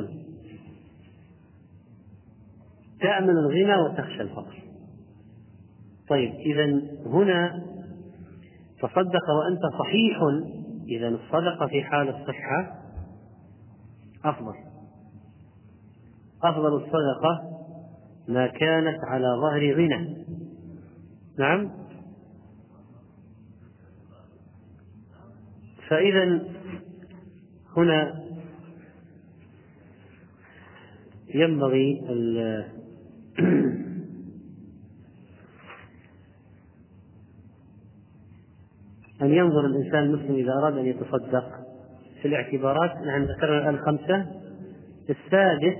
تأمن 3.01 3.31
الغنى 3.31 3.75
وتخشى 3.83 4.23
الفقر. 4.23 4.62
طيب 6.09 6.35
إذا 6.35 6.64
هنا 7.07 7.64
تصدق 8.83 9.31
وأنت 9.31 9.62
صحيح 9.79 10.18
إذا 10.88 11.09
الصدقة 11.09 11.66
في 11.66 11.83
حال 11.83 12.09
الصحة 12.09 12.81
أفضل. 14.25 14.55
أفضل 16.42 16.77
الصدقة 16.77 17.51
ما 18.29 18.46
كانت 18.46 18.99
على 19.05 19.27
ظهر 19.40 19.75
غنى. 19.75 20.25
نعم؟ 21.38 21.79
فإذا 25.90 26.40
هنا 27.76 28.20
ينبغي 31.35 32.00
أن 39.22 39.31
ينظر 39.35 39.66
الإنسان 39.66 40.03
المسلم 40.03 40.35
إذا 40.35 40.53
أراد 40.53 40.79
أن 40.79 40.87
يتصدق 40.87 41.50
في 42.22 42.29
الاعتبارات. 42.29 42.90
نحن 42.90 43.22
ذكرنا 43.22 43.59
الآن 43.59 43.79
خمسة. 43.79 44.26
السادس 45.11 45.76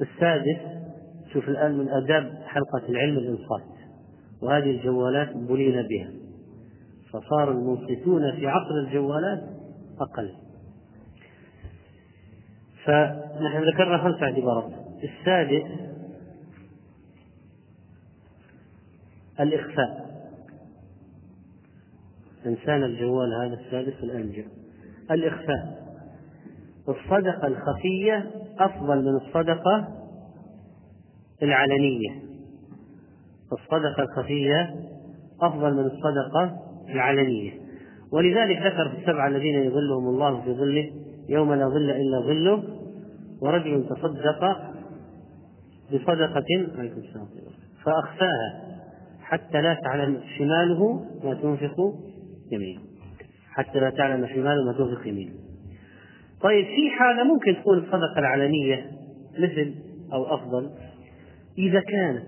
السادس 0.00 0.60
شوف 1.32 1.48
الآن 1.48 1.78
من 1.78 1.88
آداب 1.88 2.42
حلقة 2.44 2.88
العلم 2.88 3.18
الإنصات 3.18 3.62
وهذه 4.42 4.70
الجوالات 4.70 5.36
بلينا 5.36 5.82
بها. 5.82 6.21
فصار 7.12 7.50
المنصتون 7.50 8.32
في 8.32 8.46
عصر 8.46 8.74
الجوالات 8.86 9.42
أقل. 10.00 10.34
فنحن 12.84 13.68
ذكرنا 13.74 13.98
خمس 13.98 14.22
اعتبارات. 14.22 14.72
السادس 15.04 15.92
الإخفاء. 19.40 20.12
إنسان 22.46 22.84
الجوال 22.84 23.34
هذا 23.34 23.60
السادس 23.60 24.02
الآن 24.02 24.32
جاء. 24.32 24.46
الإخفاء. 25.10 25.82
الصدقة 26.88 27.46
الخفية 27.46 28.30
أفضل 28.58 29.02
من 29.04 29.16
الصدقة 29.16 29.88
العلنية. 31.42 32.22
الصدقة 33.52 34.02
الخفية 34.02 34.74
أفضل 35.40 35.74
من 35.74 35.86
الصدقة 35.86 36.71
العلنية 36.94 37.52
ولذلك 38.12 38.58
ذكر 38.58 38.88
في 38.88 38.98
السبعة 38.98 39.28
الذين 39.28 39.54
يظلهم 39.54 40.08
الله 40.08 40.40
في 40.40 40.52
ظله 40.52 40.90
يوم 41.28 41.54
لا 41.54 41.68
ظل 41.68 41.90
إلا 41.90 42.20
ظله 42.20 42.62
ورجل 43.42 43.86
تصدق 43.88 44.72
بصدقة 45.92 46.68
فأخفاها 47.84 48.72
حتى 49.20 49.60
لا 49.60 49.74
تعلم 49.74 50.20
شماله 50.38 51.04
ما 51.24 51.34
تنفق 51.34 51.94
يمينه. 52.52 52.80
حتى 53.50 53.80
لا 53.80 53.90
تعلم 53.90 54.26
شماله 54.26 54.64
ما 54.64 54.72
تنفق 54.72 55.08
يمينه. 55.08 55.32
طيب 56.42 56.64
في 56.64 56.90
حالة 56.90 57.24
ممكن 57.24 57.56
تكون 57.60 57.78
الصدقة 57.78 58.18
العلنية 58.18 58.90
مثل 59.38 59.74
أو 60.12 60.34
أفضل 60.34 60.70
إذا 61.58 61.80
كانت 61.80 62.26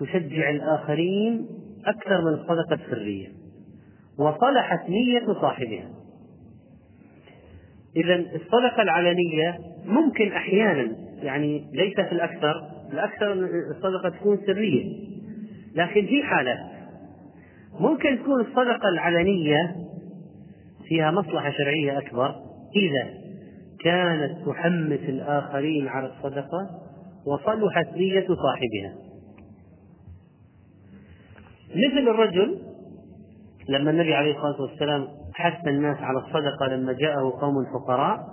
تشجع 0.00 0.50
الآخرين 0.50 1.46
أكثر 1.86 2.20
من 2.20 2.34
الصدقة 2.34 2.74
السرية. 2.74 3.28
وصلحت 4.18 4.88
نية 4.88 5.26
صاحبها. 5.40 5.90
إذا 7.96 8.14
الصدقة 8.14 8.82
العلنية 8.82 9.58
ممكن 9.86 10.32
أحيانا 10.32 10.96
يعني 11.22 11.64
ليس 11.72 11.94
في 11.94 12.12
الأكثر 12.12 12.74
الأكثر 12.92 13.32
الصدقة 13.70 14.08
تكون 14.08 14.38
سرية 14.46 14.84
لكن 15.74 16.06
في 16.06 16.22
حالات 16.22 16.58
ممكن 17.80 18.18
تكون 18.18 18.40
الصدقة 18.40 18.88
العلنية 18.88 19.76
فيها 20.88 21.10
مصلحة 21.10 21.50
شرعية 21.50 21.98
أكبر 21.98 22.34
إذا 22.76 23.24
كانت 23.80 24.46
تحمس 24.46 25.00
الآخرين 25.08 25.88
على 25.88 26.06
الصدقة 26.06 26.70
وصلحت 27.26 27.86
نية 27.96 28.26
صاحبها. 28.26 28.94
مثل 31.70 32.08
الرجل 32.08 32.58
لما 33.68 33.90
النبي 33.90 34.14
عليه 34.14 34.36
الصلاة 34.36 34.62
والسلام 34.62 35.08
حث 35.34 35.68
الناس 35.68 35.98
على 35.98 36.18
الصدقة 36.18 36.66
لما 36.66 36.92
جاءه 36.92 37.38
قوم 37.40 37.64
فقراء 37.64 38.26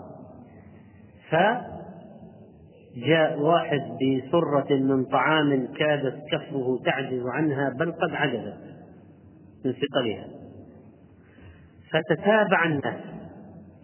فجاء 1.30 3.40
واحد 3.40 3.80
بسرة 3.80 4.76
من 4.76 5.06
طعام 5.06 5.68
كادت 5.74 6.16
كفه 6.32 6.80
تعجز 6.86 7.24
عنها 7.26 7.70
بل 7.70 7.92
قد 7.92 8.14
عجزت 8.14 8.58
من 9.66 9.74
ثقلها. 9.74 10.28
فتتابع 11.92 12.66
الناس. 12.66 13.02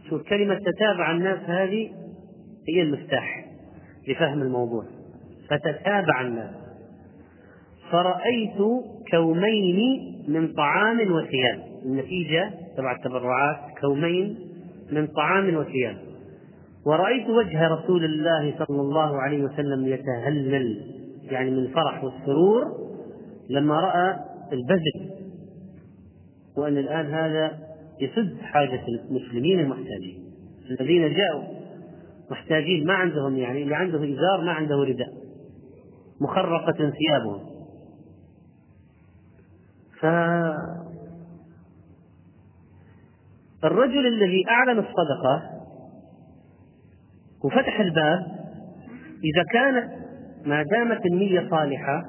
شوف 0.10 0.22
كلمة 0.22 0.56
تتابع 0.56 1.12
الناس 1.12 1.40
هذه 1.40 1.92
هي 2.70 2.82
المفتاح 2.82 3.46
لفهم 4.08 4.42
الموضوع. 4.42 4.86
فتتابع 5.50 6.22
الناس. 6.22 6.56
فرأيت 7.92 8.58
كومين 9.12 10.02
من 10.28 10.54
طعام 10.54 11.12
وثياب 11.12 11.64
النتيجة 11.86 12.52
تبع 12.78 12.96
التبرعات 12.96 13.58
كومين 13.82 14.40
من 14.92 15.08
طعام 15.08 15.56
وثياب 15.56 15.98
ورأيت 16.86 17.30
وجه 17.30 17.68
رسول 17.68 18.06
الله 18.06 18.56
صلى 18.58 18.82
الله 18.82 19.22
عليه 19.22 19.44
وسلم 19.44 19.88
يتهلل 19.88 20.82
يعني 21.24 21.52
من 21.52 21.58
الفرح 21.58 22.04
والسرور 22.04 22.64
لما 23.50 23.80
رأى 23.80 24.16
البذل. 24.54 25.18
وأن 26.58 26.78
الآن 26.78 27.06
هذا 27.06 27.60
يسد 28.02 28.38
حاجة 28.42 28.82
المسلمين 28.88 29.60
المحتاجين. 29.60 30.24
الذين 30.72 31.14
جاءوا 31.14 31.44
محتاجين 32.32 32.88
ما 32.88 32.94
عندهم 32.94 33.38
يعني 33.38 33.64
اللي 33.64 33.76
عنده 33.76 33.98
إزار 33.98 34.42
ما 34.46 34.52
عنده 34.52 34.76
رداء 34.76 35.14
مخرقة 36.22 36.74
ثيابهم. 36.78 37.57
ف 40.02 40.06
الرجل 43.64 44.08
الذي 44.08 44.44
أعلن 44.50 44.80
الصدقة 44.80 45.42
وفتح 47.44 47.80
الباب 47.80 48.20
إذا 49.24 49.44
كانت 49.52 49.92
ما 50.46 50.64
دامت 50.64 51.06
النية 51.06 51.50
صالحة 51.50 52.04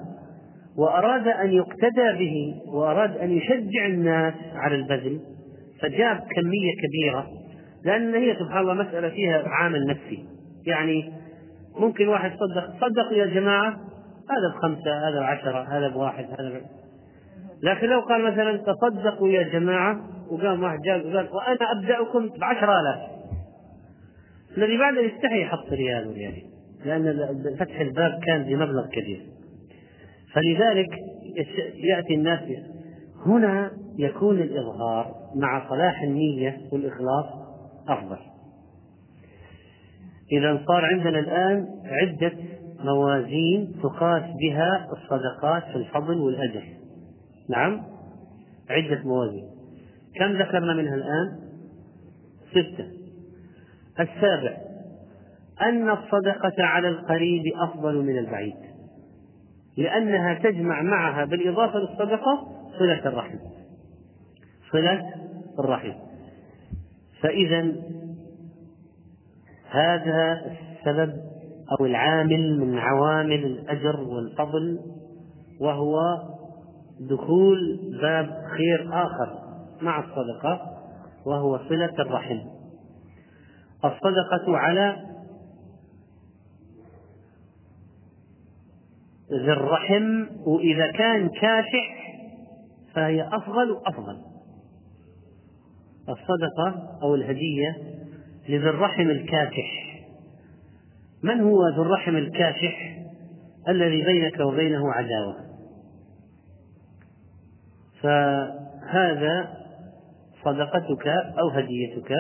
وأراد 0.77 1.29
أن 1.29 1.53
يقتدى 1.53 2.13
به 2.19 2.55
وأراد 2.73 3.17
أن 3.17 3.31
يشجع 3.31 3.87
الناس 3.87 4.35
على 4.55 4.75
البذل 4.75 5.21
فجاب 5.83 6.17
كمية 6.17 6.73
كبيرة 6.83 7.27
لأن 7.85 8.15
هي 8.15 8.35
سبحان 8.35 8.59
الله 8.59 8.75
مسألة 8.75 9.09
فيها 9.09 9.49
عامل 9.49 9.87
نفسي 9.87 10.27
يعني 10.67 11.13
ممكن 11.79 12.09
واحد 12.09 12.31
صدق 12.31 12.87
صدقوا 12.87 13.17
يا 13.17 13.27
جماعة 13.27 13.71
هذا 14.31 14.57
بخمسة 14.57 15.09
هذا 15.09 15.21
بعشرة 15.21 15.79
هذا 15.79 15.89
بواحد 15.89 16.25
هذا. 16.25 16.61
لكن 17.63 17.87
لو 17.87 18.01
قال 18.01 18.33
مثلا 18.33 18.57
تصدقوا 18.57 19.29
يا 19.29 19.43
جماعة 19.43 20.01
وقام 20.31 20.63
واحد 20.63 20.79
جاء 20.85 20.99
وقال 20.99 21.29
وأنا 21.33 21.73
أبدأكم 21.79 22.29
بعشرة 22.39 22.81
آلاف. 22.81 23.11
الذي 24.57 24.79
بعده 24.79 25.01
يستحي 25.01 25.43
يحط 25.43 25.73
ريال 25.73 26.09
وريالين 26.09 26.51
لأن 26.85 27.57
فتح 27.59 27.81
الباب 27.81 28.21
كان 28.27 28.43
بمبلغ 28.43 28.87
كبير. 28.87 29.23
فلذلك 30.35 30.89
يأتي 31.75 32.15
الناس 32.15 32.41
هنا 33.27 33.71
يكون 33.99 34.39
الإظهار 34.39 35.15
مع 35.37 35.69
صلاح 35.69 36.03
النية 36.03 36.59
والإخلاص 36.73 37.27
أفضل. 37.89 38.19
إذا 40.33 40.63
صار 40.67 40.85
عندنا 40.85 41.19
الآن 41.19 41.67
عدة 41.85 42.33
موازين 42.85 43.73
تقاس 43.83 44.23
بها 44.41 44.89
الصدقات 44.93 45.63
في 45.63 45.77
الفضل 45.77 46.21
والأجر. 46.21 46.63
نعم. 47.49 47.83
عدة 48.71 49.03
موازين. 49.05 49.51
كم 50.15 50.33
ذكرنا 50.33 50.75
منها 50.75 50.95
الآن؟ 50.95 51.39
ستة. 52.51 52.87
السابع. 54.01 54.57
أن 55.63 55.91
الصدقة 55.91 56.65
على 56.65 56.89
القريب 56.89 57.43
أفضل 57.57 57.97
من 58.05 58.19
البعيد. 58.19 58.57
لأنها 59.77 60.35
تجمع 60.35 60.83
معها 60.83 61.25
بالإضافة 61.25 61.79
للصدقة 61.79 62.49
صلة 62.79 63.09
الرحم. 63.09 63.39
صلة 64.73 65.15
الرحم. 65.59 65.93
فإذا 67.23 67.73
هذا 69.71 70.41
السبب 70.51 71.15
أو 71.81 71.87
العامل 71.87 72.61
من 72.61 72.79
عوامل 72.79 73.45
الأجر 73.45 74.01
والفضل 74.01 74.81
وهو 75.61 75.99
دخول 77.01 77.81
باب 78.03 78.27
خير 78.57 78.89
آخر 78.93 79.39
مع 79.83 79.99
الصدقة 79.99 80.61
وهو 81.27 81.59
صلة 81.69 81.95
الرحم. 81.99 82.39
الصدقة 83.85 84.57
على 84.57 84.97
ذي 89.33 89.53
الرحم 89.53 90.27
وإذا 90.47 90.93
كان 90.93 91.29
كاشح 91.29 92.15
فهي 92.95 93.29
أفضل 93.33 93.71
وأفضل. 93.71 94.23
الصدقة 96.09 96.99
أو 97.03 97.15
الهدية 97.15 97.77
لذي 98.49 98.69
الرحم 98.69 99.11
الكاشح 99.11 99.89
من 101.23 101.41
هو 101.41 101.69
ذو 101.69 101.83
الرحم 101.83 102.17
الكاشح 102.17 102.99
الذي 103.69 104.05
بينك 104.05 104.41
وبينه 104.41 104.93
عداوة؟ 104.93 105.48
فهذا 108.03 109.59
صدقتك 110.45 111.07
أو 111.39 111.49
هديتك 111.49 112.13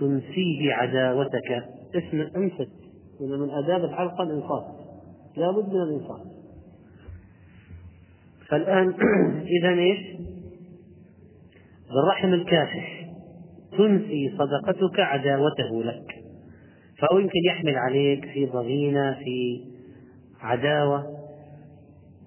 تنسيه 0.00 0.72
عداوتك. 0.72 1.64
اسم 1.94 2.20
انصت 2.36 2.70
من 3.20 3.50
آداب 3.50 3.84
الحلقة 3.84 4.22
الإنصات 4.22 4.64
لابد 5.36 5.68
من 5.74 5.82
الإنصات 5.82 6.34
فالآن 8.48 8.94
إذا 9.60 9.68
إيش؟ 9.68 9.98
بالرحم 11.88 12.34
الكافح. 12.34 13.08
تنفي 13.78 14.36
صدقتك 14.38 15.00
عداوته 15.00 15.82
لك. 15.84 16.24
فهو 16.98 17.18
يمكن 17.18 17.38
يحمل 17.46 17.76
عليك 17.76 18.24
في 18.24 18.46
ضغينة 18.46 19.12
في 19.12 19.64
عداوة. 20.40 21.13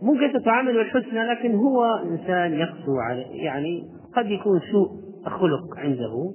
ممكن 0.02 0.40
تتعامل 0.40 0.74
بالحسنى 0.74 1.24
لكن 1.24 1.56
هو 1.56 1.86
إنسان 1.86 2.54
يقسو 2.54 3.00
على 3.00 3.22
يعني 3.22 3.84
قد 4.16 4.32
يكون 4.32 4.60
سوء 4.72 4.90
خلق 5.26 5.78
عنده 5.78 6.34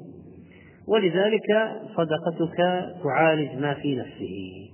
ولذلك 0.88 1.72
صدقتك 1.96 2.56
تعالج 3.04 3.58
ما 3.60 3.74
في 3.74 3.96
نفسه. 3.96 4.68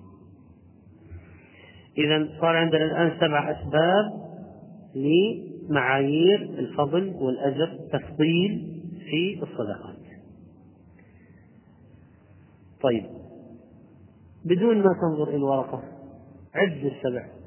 إذا 1.98 2.28
صار 2.40 2.56
عندنا 2.56 2.84
الآن 2.84 3.20
سبع 3.20 3.50
أسباب 3.50 4.04
لمعايير 4.94 6.42
الفضل 6.42 7.14
والأجر 7.20 7.78
تفضيل 7.92 8.82
في 9.10 9.42
الصدقات. 9.42 9.98
طيب 12.82 13.04
بدون 14.44 14.78
ما 14.78 14.94
تنظر 15.00 15.28
إلى 15.28 15.36
الورقة 15.36 15.82
عد 16.54 16.84
السبع 16.84 17.37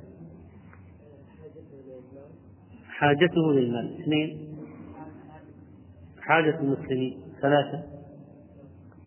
حاجته 3.02 3.54
للمال. 3.54 4.02
اثنين 4.02 4.58
حاجة 6.20 6.60
المسلمين. 6.60 7.22
ثلاثة 7.42 7.84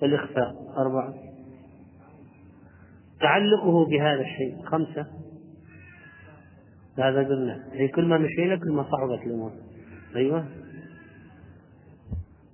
الإخفاء. 0.02 0.74
أربعة 0.76 1.14
تعلقه 3.20 3.86
بهذا 3.86 4.20
الشيء. 4.20 4.62
خمسة 4.64 5.06
هذا 6.98 7.22
قلنا. 7.22 7.68
هي 7.72 7.88
كل 7.88 8.04
ما 8.04 8.18
مشينا 8.18 8.56
كل 8.56 8.72
ما 8.72 8.82
صعبت 8.82 9.26
الأمور. 9.26 9.52
أيوه. 10.16 10.44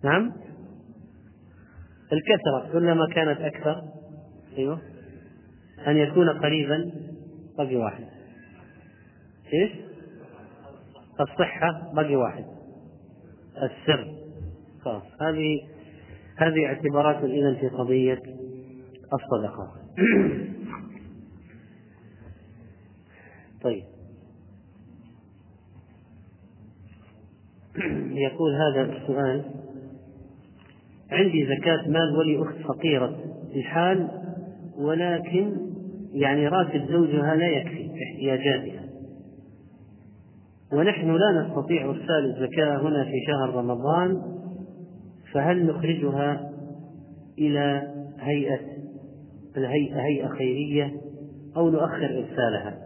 نعم. 0.05 0.33
الكثرة 2.13 2.73
كلما 2.73 3.07
كانت 3.15 3.41
أكثر. 3.41 3.83
أيوه. 4.59 4.81
أن 5.87 5.97
يكون 5.97 6.29
قريبا 6.29 6.93
بقي 7.59 7.77
واحد. 7.77 8.05
إيش؟ 9.53 9.90
الصحة 11.21 11.93
بقي 11.95 12.17
واحد. 12.17 12.45
السر. 13.57 14.15
خلاص. 14.81 15.03
هذه 15.21 15.61
هذه 16.37 16.67
اعتبارات 16.67 17.25
إذا 17.25 17.55
في 17.55 17.69
قضية 17.69 18.23
الصدقة. 19.15 19.73
طيب. 23.65 23.85
يقول 28.11 28.55
هذا 28.55 28.83
السؤال. 28.83 29.45
عندي 31.11 31.47
زكاة 31.47 31.89
مال 31.89 32.17
ولي 32.17 32.43
أخت 32.43 32.57
فقيرة 32.57 33.19
الحال 33.57 34.09
ولكن 34.77 35.57
يعني 36.13 36.49
راتب 36.49 36.87
زوجها 36.89 37.35
لا 37.35 37.49
يكفي 37.49 37.91
احتياجاتها. 38.03 38.80
ونحن 40.73 41.17
لا 41.17 41.43
نستطيع 41.43 41.85
إرسال 41.85 42.35
الزكاة 42.37 42.77
هنا 42.77 43.05
في 43.05 43.25
شهر 43.27 43.55
رمضان 43.55 44.23
فهل 45.33 45.67
نخرجها 45.67 46.51
إلى 47.39 47.95
هيئة 48.21 48.61
الهيئة 49.57 50.01
هيئة 50.01 50.29
خيرية 50.29 50.93
أو 51.57 51.71
نؤخر 51.71 52.05
إرسالها؟ 52.05 52.79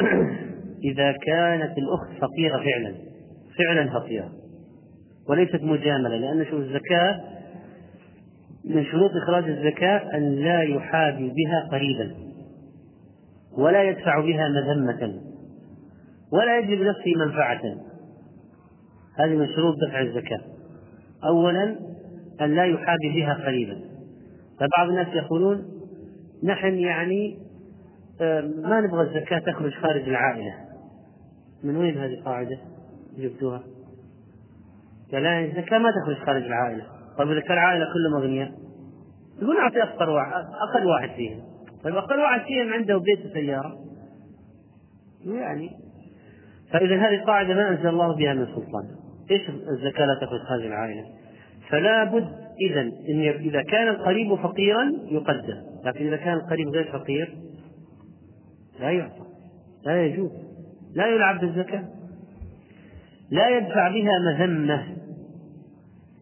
إذا 0.90 1.12
كانت 1.12 1.78
الأخت 1.78 2.10
فقيرة 2.20 2.56
فعلا 2.56 2.94
فعلا 3.58 3.90
فقيرة 4.00 4.32
وليست 5.28 5.62
مجاملة 5.62 6.16
لأن 6.16 6.46
شو 6.50 6.56
الزكاة 6.56 7.20
من 8.64 8.84
شروط 8.84 9.10
إخراج 9.22 9.44
الزكاة 9.44 10.16
أن 10.16 10.34
لا 10.34 10.62
يحابي 10.62 11.28
بها 11.28 11.68
قريبا. 11.70 12.29
ولا 13.58 13.82
يدفع 13.82 14.20
بها 14.20 14.48
مذمة 14.48 15.20
ولا 16.32 16.58
يجلب 16.58 16.82
نفسه 16.82 17.14
منفعة. 17.16 17.60
هذه 19.18 19.36
من 19.36 19.46
شروط 19.46 19.74
دفع 19.88 20.00
الزكاة. 20.00 20.40
أولا 21.24 21.76
أن 22.40 22.54
لا 22.54 22.64
يحابي 22.64 23.08
بها 23.14 23.34
قريبا. 23.46 23.80
فبعض 24.60 24.88
الناس 24.88 25.08
يقولون 25.14 25.64
نحن 26.44 26.74
يعني 26.78 27.38
ما 28.56 28.80
نبغى 28.80 29.02
الزكاة 29.02 29.38
تخرج 29.38 29.72
خارج 29.72 30.08
العائلة. 30.08 30.54
من 31.64 31.76
وين 31.76 31.98
هذه 31.98 32.14
القاعدة 32.14 32.58
جبتوها؟ 33.18 33.62
لا 35.12 35.44
الزكاة 35.44 35.78
ما 35.78 35.90
تخرج 35.90 36.26
خارج 36.26 36.42
العائلة. 36.42 36.86
طيب 37.18 37.30
إذا 37.30 37.40
كان 37.40 37.52
العائلة 37.52 37.86
كلهم 37.92 38.22
أغنياء؟ 38.22 38.52
يقول 39.42 39.56
أعطي 39.56 39.82
أفقر 39.82 40.10
واحد 40.10 40.32
أقل 40.32 40.86
واحد 40.86 41.08
فيهم. 41.16 41.40
طيب 41.84 41.96
أقل 41.96 42.20
واحد 42.20 42.40
فيهم 42.40 42.72
عنده 42.72 42.98
بيت 42.98 43.26
وسيارة 43.26 43.78
يعني 45.26 45.70
فإذا 46.72 46.96
هذه 46.96 47.24
قاعدة 47.26 47.54
ما 47.54 47.68
أنزل 47.68 47.88
الله 47.88 48.16
بها 48.16 48.34
من 48.34 48.46
سلطان. 48.46 48.88
إيش 49.30 49.48
الزكاة 49.48 50.06
لا 50.06 50.14
تخرج 50.14 50.40
خارج 50.48 50.66
العائلة؟ 50.66 51.04
فلا 51.68 52.04
بد 52.04 52.28
إذا 52.70 52.80
إن 52.80 53.20
إذا 53.20 53.62
كان 53.62 53.88
القريب 53.88 54.34
فقيرا 54.34 54.92
يقدم 55.10 55.62
لكن 55.84 56.06
إذا 56.06 56.16
كان 56.16 56.34
القريب 56.34 56.68
غير 56.68 56.92
فقير 56.92 57.36
لا 58.80 58.90
يعطى 58.90 59.24
لا 59.86 60.06
يجوز 60.06 60.30
لا 60.94 61.06
يلعب 61.06 61.40
بالزكاة 61.40 61.84
لا 63.30 63.48
يدفع 63.48 63.88
بها 63.88 64.12
مذمة 64.18 64.96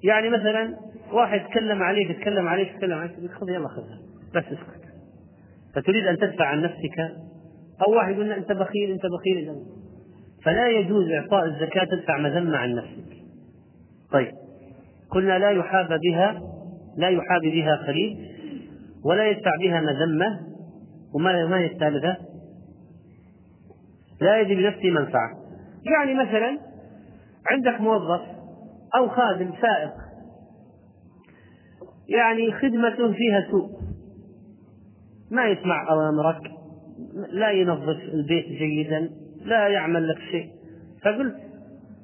يعني 0.04 0.30
مثلا 0.30 0.76
واحد 1.12 1.40
تكلم 1.40 1.82
عليك 1.82 2.20
تكلم 2.20 2.48
عليك 2.48 2.72
تكلم 2.76 2.98
عليك 2.98 3.30
خذ 3.30 3.48
يلا 3.48 3.68
خذها 3.68 3.98
بس 4.34 4.44
اسكت. 4.44 4.77
فتريد 5.80 6.06
أن 6.06 6.16
تدفع 6.16 6.44
عن 6.44 6.62
نفسك؟ 6.62 7.00
أو 7.86 7.92
واحد 7.94 8.14
يقول 8.14 8.32
أنت 8.32 8.52
بخيل 8.52 8.90
أنت 8.90 9.02
بخيل 9.06 9.54
فلا 10.44 10.68
يجوز 10.68 11.10
إعطاء 11.10 11.44
الزكاة 11.44 11.84
تدفع 11.84 12.18
مذمة 12.18 12.56
عن 12.56 12.74
نفسك. 12.74 13.16
طيب 14.12 14.32
قلنا 15.10 15.38
لا 15.38 15.50
يحاب 15.50 16.00
بها 16.00 16.42
لا 16.98 17.08
يحاب 17.08 17.42
بها 17.42 17.76
قريب 17.76 18.18
ولا 19.04 19.30
يدفع 19.30 19.50
بها 19.60 19.80
مذمة. 19.80 20.40
وما 21.14 21.46
ما 21.46 21.58
هي 21.58 21.66
الثالثة؟ 21.66 22.16
لا 24.20 24.40
يجد 24.40 24.58
لنفسه 24.58 24.90
منفعة. 24.90 25.30
يعني 25.96 26.14
مثلا 26.14 26.58
عندك 27.50 27.80
موظف 27.80 28.20
أو 28.96 29.08
خادم 29.08 29.50
سائق 29.60 29.92
يعني 32.08 32.52
خدمته 32.52 33.12
فيها 33.12 33.46
سوء. 33.50 33.77
ما 35.30 35.44
يسمع 35.44 35.90
أوامرك 35.90 36.50
لا 37.30 37.50
ينظف 37.50 38.02
البيت 38.14 38.48
جيدا 38.48 39.10
لا 39.44 39.68
يعمل 39.68 40.08
لك 40.08 40.18
شيء. 40.30 40.48
فقلت 41.04 41.36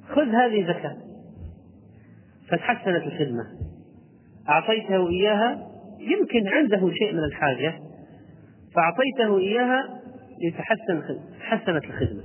خذ 0.09 0.27
هذه 0.27 0.63
زكاة. 0.63 0.97
فتحسنت 2.49 3.03
الخدمة. 3.03 3.43
أعطيته 4.49 5.09
إياها 5.09 5.67
يمكن 5.99 6.47
عنده 6.47 6.91
شيء 6.93 7.13
من 7.13 7.23
الحاجة 7.23 7.73
فأعطيته 8.75 9.37
إياها 9.37 10.01
لتحسن 10.43 11.19
تحسنت 11.39 11.83
الخدمة. 11.83 12.23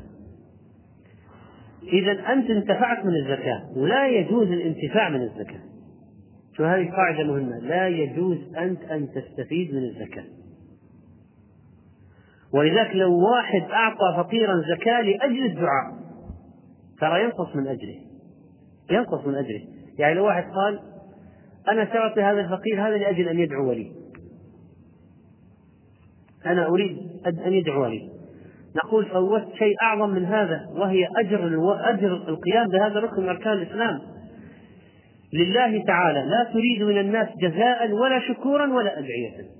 إذا 1.83 2.33
أنت 2.33 2.51
انتفعت 2.51 3.05
من 3.05 3.15
الزكاة 3.15 3.63
ولا 3.77 4.09
يجوز 4.09 4.49
الانتفاع 4.49 5.09
من 5.09 5.23
الزكاة. 5.23 5.61
شو 6.57 6.65
هذه 6.65 6.91
قاعدة 6.91 7.25
مهمة 7.25 7.59
لا 7.59 7.89
يجوز 7.89 8.39
أنت 8.57 8.83
أن 8.83 9.09
تستفيد 9.09 9.75
من 9.75 9.83
الزكاة. 9.83 10.25
ولذلك 12.55 12.91
لو 12.95 13.31
واحد 13.31 13.63
أعطى 13.71 14.15
فقيرا 14.17 14.63
زكاة 14.77 15.01
لأجل 15.01 15.45
الدعاء 15.45 16.01
ترى 17.01 17.25
ينقص 17.25 17.57
من 17.57 17.67
أجره 17.67 17.97
ينقص 18.91 19.27
من 19.27 19.35
أجره 19.35 19.61
يعني 19.99 20.15
لو 20.15 20.27
واحد 20.27 20.45
قال 20.45 20.81
أنا 21.69 21.85
سأعطي 21.93 22.23
هذا 22.23 22.41
الفقير 22.41 22.89
هذا 22.89 22.97
لأجل 22.97 23.29
أن 23.29 23.39
يدعو 23.39 23.73
لي 23.73 23.93
أنا 26.47 26.67
أريد 26.67 26.99
أن 27.27 27.53
يدعو 27.53 27.87
لي 27.87 28.21
نقول 28.77 29.07
فوت 29.07 29.55
شيء 29.59 29.75
أعظم 29.83 30.11
من 30.11 30.25
هذا 30.25 30.69
وهي 30.73 31.09
أجر 31.17 31.47
أجر 31.91 32.13
القيام 32.29 32.69
بهذا 32.69 32.99
الركن 32.99 33.23
من 33.23 33.29
أركان 33.29 33.53
الإسلام. 33.53 34.01
لله 35.33 35.85
تعالى 35.85 36.19
لا 36.21 36.51
تريد 36.53 36.83
من 36.83 36.99
الناس 36.99 37.29
جزاء 37.43 37.91
ولا 37.93 38.21
شكورا 38.29 38.73
ولا 38.73 38.99
أدعية. 38.99 39.60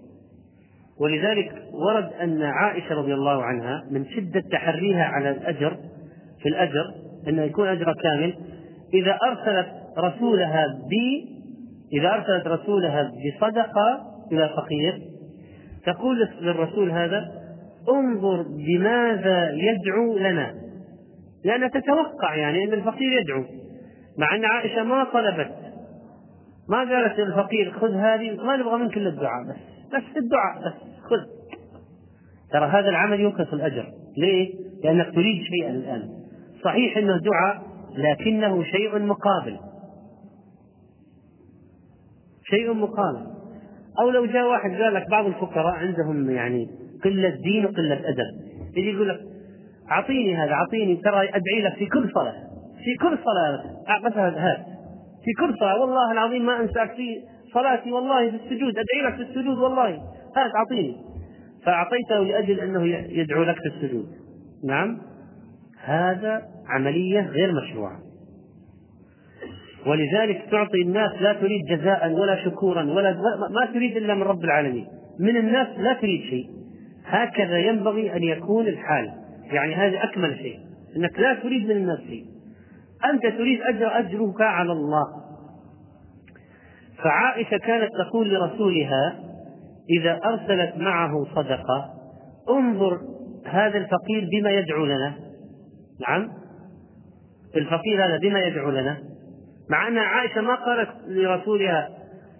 ولذلك 1.01 1.53
ورد 1.73 2.11
أن 2.23 2.43
عائشة 2.43 2.95
رضي 2.95 3.15
الله 3.15 3.43
عنها 3.43 3.85
من 3.91 4.05
شدة 4.05 4.43
تحريها 4.53 5.05
على 5.05 5.31
الأجر 5.31 5.77
في 6.43 6.49
الأجر 6.49 6.95
أن 7.29 7.39
يكون 7.39 7.69
أجر 7.69 7.95
كامل 8.03 8.35
إذا 8.95 9.19
أرسلت 9.23 9.69
رسولها 9.99 10.67
إذا 11.93 12.15
أرسلت 12.15 12.47
رسولها 12.47 13.03
بصدقة 13.13 14.01
إلى 14.33 14.49
فقير 14.49 15.03
تقول 15.87 16.29
للرسول 16.41 16.91
هذا 16.91 17.41
انظر 17.89 18.43
بماذا 18.43 19.51
يدعو 19.51 20.19
لنا. 20.19 20.55
لأنها 21.45 21.69
تتوقع 21.69 22.35
يعني 22.35 22.65
أن 22.65 22.73
الفقير 22.73 23.21
يدعو 23.21 23.45
مع 24.19 24.37
أن 24.37 24.45
عائشة 24.45 24.83
ما 24.83 25.05
طلبت. 25.05 25.53
ما 26.69 26.79
قالت 26.79 27.19
للفقير 27.19 27.73
خذ 27.73 27.95
هذه 27.95 28.37
ما 28.45 28.57
نبغى 28.57 28.79
منك 28.79 28.97
إلا 28.97 29.09
الدعاء 29.09 29.43
بس 29.49 29.57
بس 29.95 30.17
الدعاء 30.17 30.59
بس. 30.67 30.90
ترى 32.53 32.67
هذا 32.67 32.89
العمل 32.89 33.21
ينقص 33.21 33.53
الأجر. 33.53 33.87
ليه؟ 34.17 34.55
لأنك 34.85 35.15
تريد 35.15 35.43
شيئا 35.43 35.71
الآن. 35.71 36.09
صحيح 36.65 36.97
أنه 36.97 37.19
دعاء 37.19 37.63
لكنه 37.97 38.63
شيء 38.63 38.99
مقابل. 38.99 39.57
شيء 42.45 42.73
مقابل. 42.73 43.27
أو 44.01 44.11
لو 44.11 44.27
جاء 44.27 44.49
واحد 44.51 44.71
قال 44.71 44.95
لك 44.95 45.11
بعض 45.11 45.27
الفقراء 45.27 45.75
عندهم 45.75 46.31
يعني 46.31 46.69
قلة 47.05 47.29
دين 47.29 47.65
وقلة 47.65 48.09
أدب. 48.09 48.51
يجي 48.77 48.91
يقول 48.91 49.09
لك 49.09 49.21
أعطيني 49.91 50.37
هذا 50.37 50.53
أعطيني. 50.53 50.97
ترى 50.97 51.29
أدعي 51.29 51.63
لك 51.63 51.75
في 51.75 51.87
كل 51.87 52.11
صلاة. 52.15 52.35
في 52.85 52.95
كل 53.01 53.19
صلاة. 53.25 53.65
مثلا 54.05 54.51
هات 54.51 54.67
في 55.25 55.33
كل 55.41 55.59
صلاة. 55.61 55.81
والله 55.81 56.13
العظيم 56.13 56.47
ما 56.47 56.61
أنساك 56.61 56.95
في 56.95 57.17
صلاتي 57.55 57.93
والله 57.93 58.31
في 58.31 58.37
السجود. 58.37 58.75
أدعي 58.79 59.03
لك 59.07 59.15
في 59.15 59.23
السجود 59.23 59.59
والله. 59.59 59.89
هات 60.37 60.55
أعطيني. 60.57 61.10
فأعطيته 61.65 62.19
لأجل 62.25 62.61
أنه 62.61 62.87
يدعو 62.89 63.43
لك 63.43 63.57
في 63.57 63.67
السجود. 63.67 64.07
نعم. 64.65 64.99
هذا 65.85 66.43
عملية 66.69 67.21
غير 67.21 67.53
مشروعة. 67.53 67.99
ولذلك 69.87 70.45
تعطي 70.51 70.83
الناس 70.83 71.13
لا 71.21 71.33
تريد 71.33 71.61
جزاء 71.71 72.13
ولا 72.13 72.45
شكورا 72.45 72.85
ولا 72.85 73.17
ما 73.51 73.73
تريد 73.75 73.97
إلا 73.97 74.15
من 74.15 74.23
رب 74.23 74.45
العالمين. 74.45 74.87
من 75.21 75.37
الناس 75.37 75.79
لا 75.79 75.93
تريد 75.93 76.21
شيء. 76.21 76.47
هكذا 77.05 77.59
ينبغي 77.59 78.17
أن 78.17 78.23
يكون 78.23 78.67
الحال. 78.67 79.11
يعني 79.53 79.75
هذا 79.75 80.05
أكمل 80.05 80.37
شيء. 80.37 80.59
أنك 80.97 81.19
لا 81.19 81.35
تريد 81.35 81.65
من 81.65 81.77
الناس 81.77 81.99
شيء. 82.01 82.25
أنت 83.13 83.23
تريد 83.23 83.63
أجر 83.63 83.99
أجرك 83.99 84.41
على 84.41 84.73
الله. 84.73 85.05
فعائشة 87.03 87.57
كانت 87.57 87.91
تقول 87.99 88.35
لرسولها 88.35 89.30
إذا 89.91 90.21
أرسلت 90.25 90.77
معه 90.77 91.25
صدقة 91.35 91.91
انظر 92.51 93.01
هذا 93.47 93.79
الفقير 93.79 94.29
بما 94.33 94.51
يدعو 94.51 94.85
لنا. 94.85 95.15
نعم. 96.09 96.29
الفقير 97.57 98.07
هذا 98.07 98.17
بما 98.19 98.41
يدعو 98.41 98.71
لنا. 98.71 98.99
مع 99.71 99.89
أن 99.89 99.99
عائشة 99.99 100.41
ما 100.41 100.55
قالت 100.55 100.91
لرسولها 101.07 101.89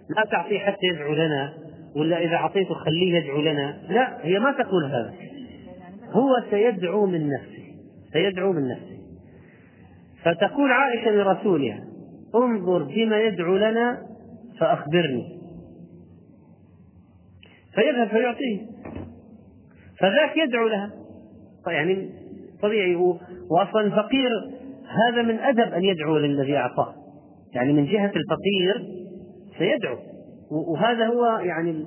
لا 0.09 0.23
تعطيه 0.31 0.59
حتى 0.59 0.85
يدعو 0.93 1.13
لنا 1.13 1.53
ولا 1.95 2.17
إذا 2.17 2.35
أعطيته 2.35 2.73
خليه 2.73 3.15
يدعو 3.15 3.41
لنا 3.41 3.81
لا 3.89 4.25
هي 4.25 4.39
ما 4.39 4.51
تقول 4.51 4.85
هذا. 4.85 5.13
هو 6.11 6.29
سيدعو 6.49 7.05
من 7.05 7.29
نفسه 7.29 7.63
سيدعو 8.13 8.53
من 8.53 8.67
نفسه. 8.67 8.97
فتقول 10.23 10.71
عائشة 10.71 11.11
لرسولها 11.11 11.79
انظر 12.35 12.83
بما 12.83 13.19
يدعو 13.19 13.57
لنا 13.57 14.01
فأخبرني 14.59 15.40
فيذهب 17.75 18.07
فيعطيه. 18.07 18.59
فذاك 19.99 20.37
يدعو 20.37 20.67
لها. 20.67 20.91
يعني 21.67 22.09
طبيعي 22.61 22.95
واصلا 23.49 23.81
الفقير 23.81 24.29
هذا 25.07 25.21
من 25.21 25.39
أدب 25.39 25.73
أن 25.73 25.83
يدعو 25.83 26.17
للذي 26.17 26.57
أعطاه. 26.57 26.93
يعني 27.55 27.73
من 27.73 27.85
جهة 27.85 28.11
الفقير 28.15 28.87
سيدعو. 29.57 29.97
وهذا 30.51 31.05
هو 31.05 31.39
يعني 31.39 31.85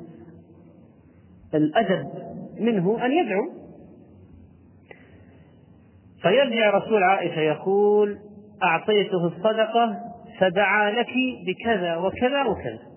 الأدب 1.55 2.07
منه 2.61 3.07
أن 3.07 3.13
يدعو. 3.13 3.43
فيرجع 6.23 6.71
رسول 6.71 7.03
عائشة 7.03 7.41
يقول 7.41 8.19
أعطيته 8.63 9.27
الصدقة 9.27 9.99
فدعا 10.41 10.91
لك 10.91 11.11
بكذا 11.47 11.97
وكذا 11.97 12.43
وكذا. 12.43 12.94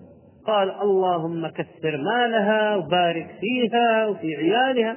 قال 0.48 0.70
اللهم 0.70 1.48
كثر 1.48 1.96
مالها 1.96 2.76
وبارك 2.76 3.26
فيها 3.40 4.06
وفي 4.06 4.36
عيالها. 4.36 4.96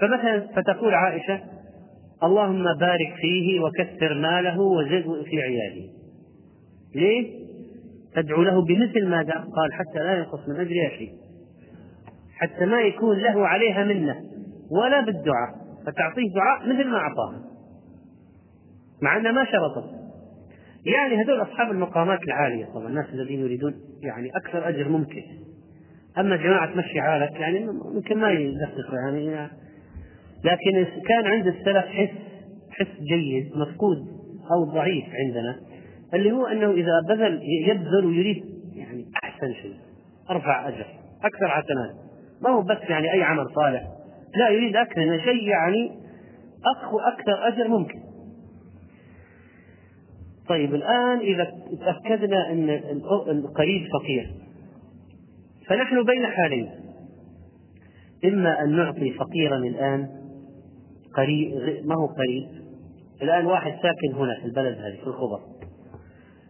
فمثلا 0.00 0.46
فتقول 0.56 0.94
عائشة 0.94 1.40
اللهم 2.22 2.64
بارك 2.64 3.14
فيه 3.20 3.60
وكثر 3.60 4.14
ماله 4.14 4.60
وزد 4.60 5.24
في 5.24 5.42
عياله. 5.42 5.88
ليه؟ 6.94 7.42
تدعو 8.14 8.42
له 8.42 8.64
بمثل 8.64 9.08
ما 9.08 9.18
قال. 9.56 9.72
حتى 9.72 9.98
لا 9.98 10.18
ينقص 10.18 10.48
من 10.48 10.54
أجرها 10.54 10.88
شيء 10.98 11.12
حتى 12.36 12.64
ما 12.66 12.80
يكون 12.80 13.18
له 13.18 13.46
عليها 13.46 13.84
منة 13.84 14.16
ولا 14.70 15.00
بالدعاء. 15.00 15.62
فتعطيه 15.86 16.34
دعاء 16.34 16.68
مثل 16.68 16.88
ما 16.88 16.98
أعطاها 16.98 17.40
مع 19.02 19.16
أنها 19.16 19.32
ما 19.32 19.44
شرطت 19.44 20.01
يعني 20.86 21.24
هذول 21.24 21.42
أصحاب 21.42 21.70
المقامات 21.70 22.22
العالية 22.22 22.66
طبعا 22.66 22.88
الناس 22.88 23.06
الذين 23.12 23.40
يريدون 23.40 23.74
يعني 24.02 24.30
أكثر 24.36 24.68
أجر 24.68 24.88
ممكن. 24.88 25.22
أما 26.18 26.36
جماعة 26.36 26.74
تمشي 26.74 27.00
حالك 27.00 27.32
يعني 27.32 27.66
ممكن 27.94 28.18
ما 28.18 28.30
يدققوا 28.30 28.98
يعني. 29.04 29.48
لكن 30.44 30.86
كان 31.08 31.26
عند 31.26 31.46
السلف 31.46 31.84
حس 31.84 32.10
حس 32.70 33.00
جيد 33.00 33.56
مفقود 33.56 33.98
أو 34.52 34.64
ضعيف 34.64 35.04
عندنا 35.14 35.60
اللي 36.14 36.32
هو 36.32 36.46
أنه 36.46 36.70
إذا 36.70 37.00
بذل 37.08 37.40
يبذل 37.68 38.06
ويريد 38.06 38.44
يعني 38.74 39.06
أحسن 39.24 39.52
شيء 39.62 39.76
أرفع 40.30 40.68
أجر 40.68 40.86
أكثر 41.24 41.48
حسنات 41.48 41.94
ما 42.42 42.50
هو 42.50 42.62
بس 42.62 42.78
يعني 42.88 43.12
أي 43.12 43.22
عمل 43.22 43.46
صالح 43.54 43.82
لا 44.36 44.48
يريد 44.48 44.76
أكثر 44.76 45.18
شيء 45.24 45.48
يعني 45.48 45.92
أخو 46.76 46.98
أكثر 46.98 47.48
أجر 47.48 47.68
ممكن. 47.68 48.00
طيب 50.52 50.74
الآن 50.74 51.18
إذا 51.18 51.52
تأكدنا 51.80 52.50
أن 52.52 52.70
القريب 53.28 53.88
فقير 53.92 54.30
فنحن 55.66 56.04
بين 56.04 56.26
حالين. 56.26 56.70
إما 58.24 58.62
أن 58.62 58.76
نعطي 58.76 59.10
فقيرا 59.10 59.56
الآن 59.56 60.08
قريب 61.16 61.52
ما 61.84 61.94
هو 61.94 62.06
قريب؟ 62.06 62.48
الآن 63.22 63.46
واحد 63.46 63.72
ساكن 63.72 64.14
هنا 64.14 64.40
في 64.40 64.46
البلد 64.46 64.78
هذه 64.78 64.96
في 65.00 65.06
الخبر 65.06 65.40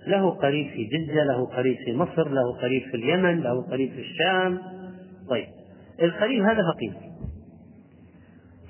له 0.06 0.30
قريب 0.30 0.70
في 0.70 0.84
جدة 0.84 1.24
له 1.24 1.46
قريب 1.46 1.76
في 1.84 1.92
مصر 1.92 2.28
له 2.28 2.60
قريب 2.62 2.82
في 2.82 2.96
اليمن 2.96 3.40
له 3.40 3.62
قريب 3.62 3.92
في 3.92 4.00
الشام. 4.00 4.58
طيب 5.28 5.46
القريب 6.02 6.42
هذا 6.42 6.62
فقير. 6.74 6.92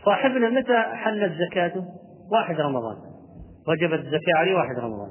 صاحبنا 0.04 0.50
متى 0.50 0.82
حلت 0.82 1.32
زكاته؟ 1.32 1.84
واحد 2.32 2.60
رمضان. 2.60 3.11
وجبت 3.68 3.98
الزكاة 3.98 4.36
عليه 4.36 4.54
واحد 4.54 4.78
رمضان. 4.78 5.10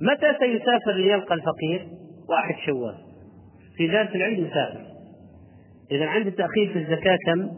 متى 0.00 0.38
سيسافر 0.40 0.92
ليلقى 0.92 1.34
الفقير؟ 1.34 1.88
واحد 2.28 2.54
شوال. 2.66 2.94
في 3.76 3.86
ذات 3.88 4.14
العيد 4.14 4.38
يسافر 4.38 4.86
إذا 5.90 6.06
عنده 6.06 6.30
تأخير 6.30 6.72
في 6.72 6.78
الزكاة 6.78 7.18
كم؟ 7.26 7.48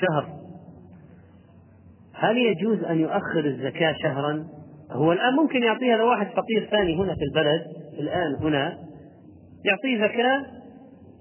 شهر. 0.00 0.40
هل 2.14 2.36
يجوز 2.36 2.84
أن 2.84 3.00
يؤخر 3.00 3.44
الزكاة 3.44 3.94
شهرا؟ 4.02 4.46
هو 4.90 5.12
الآن 5.12 5.34
ممكن 5.34 5.62
يعطيها 5.62 5.96
لواحد 5.96 6.26
فقير 6.26 6.68
ثاني 6.70 6.96
هنا 6.96 7.14
في 7.14 7.24
البلد 7.24 7.62
الآن 7.98 8.34
هنا 8.34 8.78
يعطيه 9.64 10.08
زكاة 10.08 10.46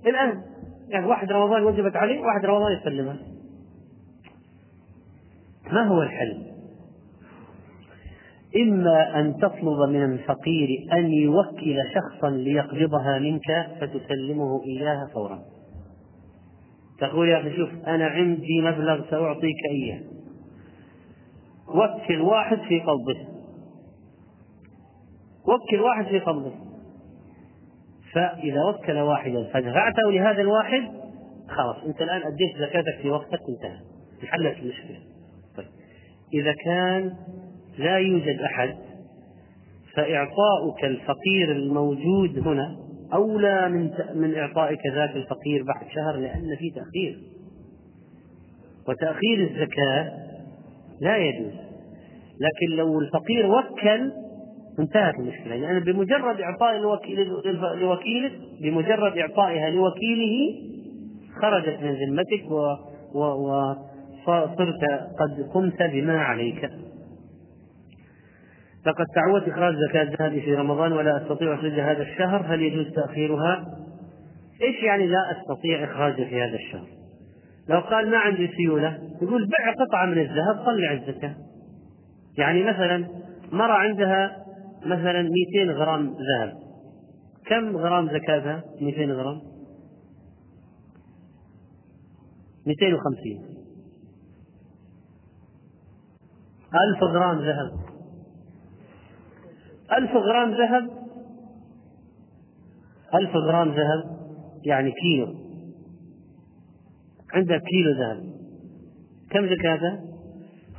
الآن. 0.08 0.42
يعني 0.90 1.06
واحد 1.06 1.32
رمضان 1.32 1.64
وجبت 1.64 1.96
عليه 1.96 2.20
واحد 2.20 2.46
رمضان 2.46 2.78
يسلمها. 2.82 3.18
ما 5.72 5.88
هو 5.88 6.02
الحل؟ 6.02 6.49
إما 8.56 9.20
أن 9.20 9.38
تطلب 9.38 9.90
من 9.90 10.04
الفقير 10.04 10.68
أن 10.94 11.12
يوكل 11.12 11.78
شخصا 11.94 12.30
ليقبضها 12.30 13.20
منك 13.20 13.68
فتسلمه 13.82 14.64
إياها 14.64 15.10
فورا. 15.14 15.40
تقول 17.00 17.30
يا 17.30 17.40
أخي 17.40 17.56
شوف 17.56 17.70
أنا 17.88 18.06
عندي 18.06 18.62
مبلغ 18.62 19.10
سأعطيك 19.10 19.56
إياه. 19.72 20.02
وكل 21.68 22.22
واحد 22.22 22.58
في 22.58 22.80
قبضه 22.80 23.30
وكل 25.48 25.82
واحد 25.82 26.06
في 26.06 26.20
قبضه 26.20 26.52
فإذا 28.14 28.64
وكل 28.70 28.98
واحدا 28.98 29.44
فدفعته 29.54 30.12
لهذا 30.12 30.42
الواحد 30.42 30.82
خلاص 31.48 31.84
أنت 31.86 32.02
الآن 32.02 32.22
أديت 32.22 32.58
زكاتك 32.58 33.02
في 33.02 33.10
وقتك 33.10 33.40
انتهى. 33.50 33.80
انحلت 34.24 34.58
المشكلة. 34.58 35.00
طيب. 35.58 35.68
إذا 36.34 36.54
كان 36.66 37.16
لا 37.80 37.98
يوجد 37.98 38.42
أحد 38.42 38.76
فإعطاؤك 39.96 40.84
الفقير 40.84 41.52
الموجود 41.52 42.48
هنا 42.48 42.76
أولى 43.14 43.70
من 43.70 43.92
من 44.16 44.36
إعطائك 44.36 44.80
ذاك 44.96 45.16
الفقير 45.16 45.64
بعد 45.64 45.90
شهر 45.96 46.16
لأن 46.16 46.56
في 46.60 46.70
تأخير. 46.70 47.20
وتأخير 48.88 49.50
الزكاة 49.52 50.12
لا 51.02 51.18
يجوز. 51.18 51.54
لكن 52.40 52.76
لو 52.76 53.00
الفقير 53.00 53.46
وكل 53.48 54.12
انتهت 54.80 55.16
المشكلة. 55.20 55.56
لأن 55.56 55.64
يعني 55.64 55.80
بمجرد 55.80 56.42
إعطاء 56.42 56.78
لوكيلك 57.80 58.32
بمجرد 58.62 59.18
إعطائها 59.18 59.70
لوكيله 59.70 60.56
خرجت 61.42 61.80
من 61.82 61.92
ذمتك 61.92 62.52
وصرت 64.26 64.84
قد 65.20 65.50
قمت 65.54 65.84
بما 65.84 66.22
عليك. 66.22 66.70
لقد 68.86 69.06
تعودت 69.16 69.48
إخراج 69.48 69.76
زكاة 69.90 70.04
الذهب 70.04 70.42
في 70.42 70.56
رمضان 70.56 70.92
ولا 70.92 71.24
أستطيع 71.24 71.54
إخراجها 71.54 71.92
هذا 71.92 72.02
الشهر 72.02 72.46
هل 72.46 72.62
يجوز 72.62 72.94
تأخيرها؟ 72.94 73.66
إيش 74.62 74.84
يعني 74.84 75.08
لا 75.08 75.18
أستطيع 75.32 75.84
إخراجها 75.84 76.26
في 76.26 76.42
هذا 76.42 76.56
الشهر؟ 76.56 76.88
لو 77.70 77.80
قال 77.80 78.12
ما 78.12 78.18
عندي 78.18 78.50
سيولة 78.58 79.00
يقول 79.22 79.48
بع 79.48 79.74
قطعة 79.86 80.06
من 80.06 80.18
الذهب 80.18 80.66
طلع 80.66 80.94
الزكاة. 80.94 81.36
يعني 82.38 82.64
مثلا 82.64 83.08
مرة 83.52 83.74
عندها 83.74 84.46
مثلا 84.86 85.30
200 85.56 85.74
غرام 85.74 86.06
ذهب. 86.06 86.54
كم 87.46 87.78
غرام 87.78 88.10
زكاتها؟ 88.10 88.64
200 88.82 89.14
غرام. 89.14 89.42
250 92.68 93.60
ألف 96.74 97.04
غرام 97.04 97.40
ذهب. 97.40 97.89
ألف 99.98 100.12
غرام 100.12 100.52
ذهب؟ 100.52 100.90
ألف 103.16 103.36
غرام 103.36 103.70
ذهب 103.70 104.20
يعني 104.66 104.92
كيلو. 104.92 105.36
عندها 107.34 107.58
كيلو 107.58 107.92
ذهب. 107.92 108.24
كم 109.30 109.46
زكاتها؟ 109.46 110.00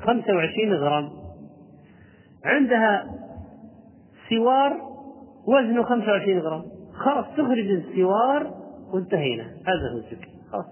25 0.02 0.74
غرام. 0.74 1.10
عندها 2.44 3.06
سوار 4.28 4.76
وزنه 5.46 5.82
25 5.82 6.38
غرام. 6.38 6.62
خلاص 6.92 7.26
تخرج 7.36 7.70
السوار 7.70 8.54
وانتهينا. 8.92 9.42
هذا 9.42 9.92
هو 9.92 9.96
الزكاة 9.96 10.30
خلاص. 10.52 10.66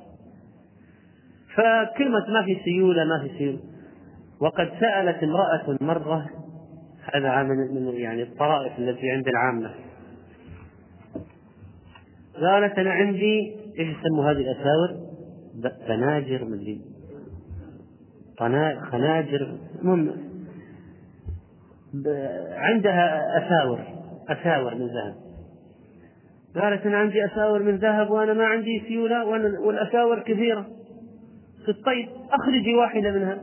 فكلمة 1.55 2.27
ما 2.29 2.45
في 2.45 2.61
سيولة 2.65 3.05
ما 3.05 3.23
في 3.23 3.39
سيولة. 3.39 3.59
وقد 4.41 4.71
سألت 4.81 5.23
امرأة 5.23 5.77
مرة 5.81 6.27
هذا 7.15 7.43
من 7.43 7.95
يعني 7.95 8.23
الطرائف 8.23 8.79
التي 8.79 9.11
عند 9.11 9.29
العامة. 9.29 9.75
قالت 12.35 12.79
أنا 12.79 12.91
عندي 12.91 13.57
إيش 13.79 13.89
يسموا 13.89 14.31
هذه 14.31 14.37
الأساور؟ 14.37 15.09
بناجر 15.89 16.45
من 16.45 16.59
خناجر. 18.81 19.59
المهم 19.83 20.13
عندها 22.51 23.39
أساور 23.39 23.81
أساور 24.29 24.75
من 24.75 24.87
ذهب. 24.87 25.15
قالت 26.63 26.87
أنا 26.87 26.99
عندي 26.99 27.25
أساور 27.25 27.63
من 27.63 27.77
ذهب 27.77 28.11
وأنا 28.11 28.33
ما 28.33 28.45
عندي 28.47 28.83
سيولة 28.89 29.25
والأساور 29.61 30.23
كثيرة. 30.23 30.67
قلت 31.67 31.85
طيب 31.87 32.09
أخرجي 32.31 32.75
واحدة 32.75 33.11
منها. 33.11 33.39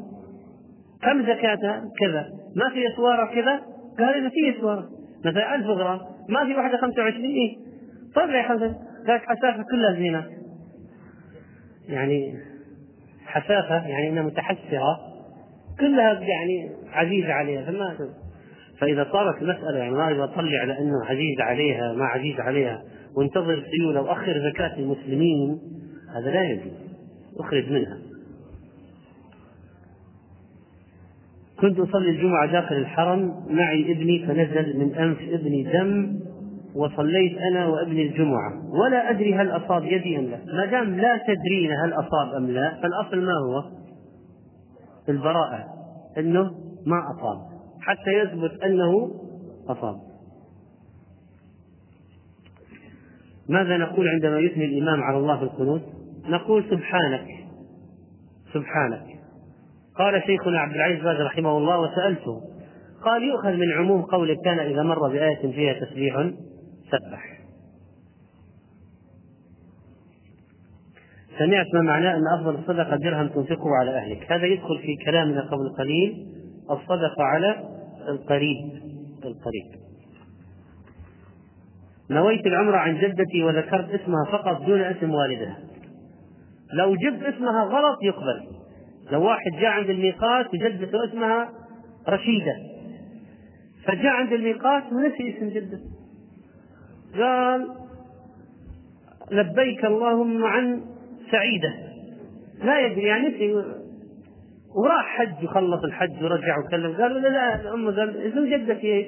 كم 1.02 1.22
زكاتها؟ 1.22 1.84
كذا. 2.00 2.45
ما 2.56 2.70
في 2.70 2.94
أسوارة 2.94 3.34
كذا؟ 3.36 3.62
قال 4.00 4.16
إذا 4.16 4.30
في 4.30 4.60
أسوارة. 4.60 4.90
مثلا 5.26 5.56
1000 5.56 5.66
غرام. 5.66 6.00
ما 6.30 6.46
في 6.46 6.56
واحدة 6.56 6.78
25 6.78 7.26
إيه. 7.26 7.58
طيب 8.16 8.30
يا 8.30 8.42
حسن 8.42 8.76
قالت 9.08 9.24
حسافة 9.24 9.64
كلها 9.72 9.94
زينات 9.94 10.26
يعني 11.90 12.34
حسافة 13.26 13.88
يعني 13.88 14.10
أنها 14.10 14.24
متحسرة. 14.24 15.00
كلها 15.80 16.14
يعني 16.14 16.70
عزيزة 16.92 17.34
عليها. 17.34 17.66
فما 17.66 17.98
فإذا 18.80 19.08
صارت 19.12 19.42
المسألة 19.42 19.78
يعني 19.78 19.92
ما 19.92 20.24
أطلع 20.24 20.62
على 20.62 20.80
أنه 20.80 21.06
عزيز 21.06 21.40
عليها 21.40 21.94
ما 21.94 22.06
عزيز 22.06 22.40
عليها. 22.40 22.84
وانتظر 23.18 23.64
سيولة 23.72 24.02
وأخر 24.02 24.52
زكاة 24.52 24.78
المسلمين 24.78 25.60
هذا 26.16 26.32
لا 26.32 26.44
يجوز. 26.44 26.74
أخرج 27.40 27.72
منها. 27.72 28.15
كنت 31.62 31.80
أصلي 31.80 32.10
الجمعة 32.10 32.52
داخل 32.52 32.76
الحرم 32.76 33.34
معي 33.50 33.92
ابني 33.92 34.26
فنزل 34.28 34.80
من 34.80 34.96
أنف 34.96 35.18
ابني 35.22 35.64
دم 35.64 36.20
وصليت 36.76 37.38
أنا 37.38 37.68
وابني 37.68 38.02
الجمعة. 38.08 38.52
ولا 38.70 39.10
أدري 39.10 39.36
هل 39.36 39.50
أصاب 39.50 39.84
يدي 39.84 40.20
أم 40.20 40.26
لا. 40.26 40.38
ما 40.46 40.66
دام 40.66 40.96
لا 41.00 41.18
تدرين 41.18 41.72
هل 41.72 41.94
أصاب 41.94 42.34
أم 42.38 42.48
لا 42.48 42.82
فالأصل 42.82 43.26
ما 43.26 43.34
هو؟ 43.34 43.64
البراءة. 45.10 45.66
أنه 46.18 46.44
ما 46.86 47.02
أصاب. 47.16 47.38
حتى 47.82 48.12
يثبت 48.12 48.64
أنه 48.64 49.12
أصاب. 49.68 49.96
ماذا 53.50 53.78
نقول 53.78 54.08
عندما 54.08 54.40
يثني 54.40 54.66
الإمام 54.66 55.04
على 55.04 55.18
الله 55.18 55.38
في 55.38 55.44
القنوت؟ 55.44 55.82
نقول 56.30 56.64
سبحانك. 56.64 57.28
سبحانك. 58.54 59.15
قال 59.98 60.22
شيخنا 60.26 60.60
عبد 60.60 60.76
العزيز 60.76 61.04
باز 61.04 61.22
رحمه 61.22 61.58
الله 61.58 61.80
وسألته 61.80 62.42
قال 63.04 63.24
يؤخذ 63.24 63.54
من 63.54 63.74
عموم 63.74 64.02
قوله 64.02 64.36
كان 64.46 64.60
إذا 64.60 64.84
مر 64.84 65.08
بآية 65.10 65.52
فيها 65.52 65.86
تسبيح 65.86 66.32
سبح. 66.92 67.36
سمعت 71.40 71.66
ما 71.74 71.82
معناه 71.82 72.18
أن 72.18 72.40
أفضل 72.40 72.56
الصدقة 72.56 72.96
درهم 72.96 73.28
تنفقه 73.28 73.70
على 73.80 73.98
أهلك. 73.98 74.32
هذا 74.32 74.46
يدخل 74.46 74.80
في 74.80 74.96
كلامنا 75.06 75.42
قبل 75.42 75.70
قليل 75.78 76.28
الصدقة 76.72 77.24
على 77.24 77.56
القريب 78.08 78.72
القريب. 79.26 79.86
نويت 82.10 82.46
العمرة 82.46 82.78
عن 82.78 82.98
جدتي 82.98 83.44
وذكرت 83.44 83.90
اسمها 83.90 84.26
فقط 84.32 84.62
دون 84.62 84.82
اسم 84.82 85.14
والدها. 85.14 85.58
لو 86.74 86.96
جبت 86.96 87.24
اسمها 87.24 87.64
غلط 87.64 87.98
يقبل. 88.04 88.65
لو 89.12 89.24
واحد 89.24 89.52
جاء 89.62 89.72
عند 89.72 89.90
الميقات 89.90 90.54
وجدته 90.54 91.06
اسمها 91.06 91.50
رشيدة. 92.10 92.56
فجاء 93.86 94.14
عند 94.14 94.34
الميقات 94.34 94.84
ونسي 94.94 95.38
اسم 95.38 95.50
جدته 95.50 95.80
قال 97.18 97.68
لبيك 99.32 99.86
اللهم 99.86 100.46
عن 100.46 100.82
سعيدة. 101.32 101.74
لا 102.64 102.80
يدري 102.80 103.04
يعني 103.04 103.28
نسي. 103.28 103.54
وراح 104.76 105.06
حج 105.06 105.44
وخلص 105.44 105.84
الحج 105.84 106.24
ورجع 106.24 106.60
وكلم 106.60 106.96
قالوا 106.96 107.20
لا 107.20 107.28
لا 107.28 107.62
الام 107.62 107.86
قال 107.86 108.18
اسم 108.18 108.46
جدتي 108.46 108.94
إيش؟ 108.94 109.08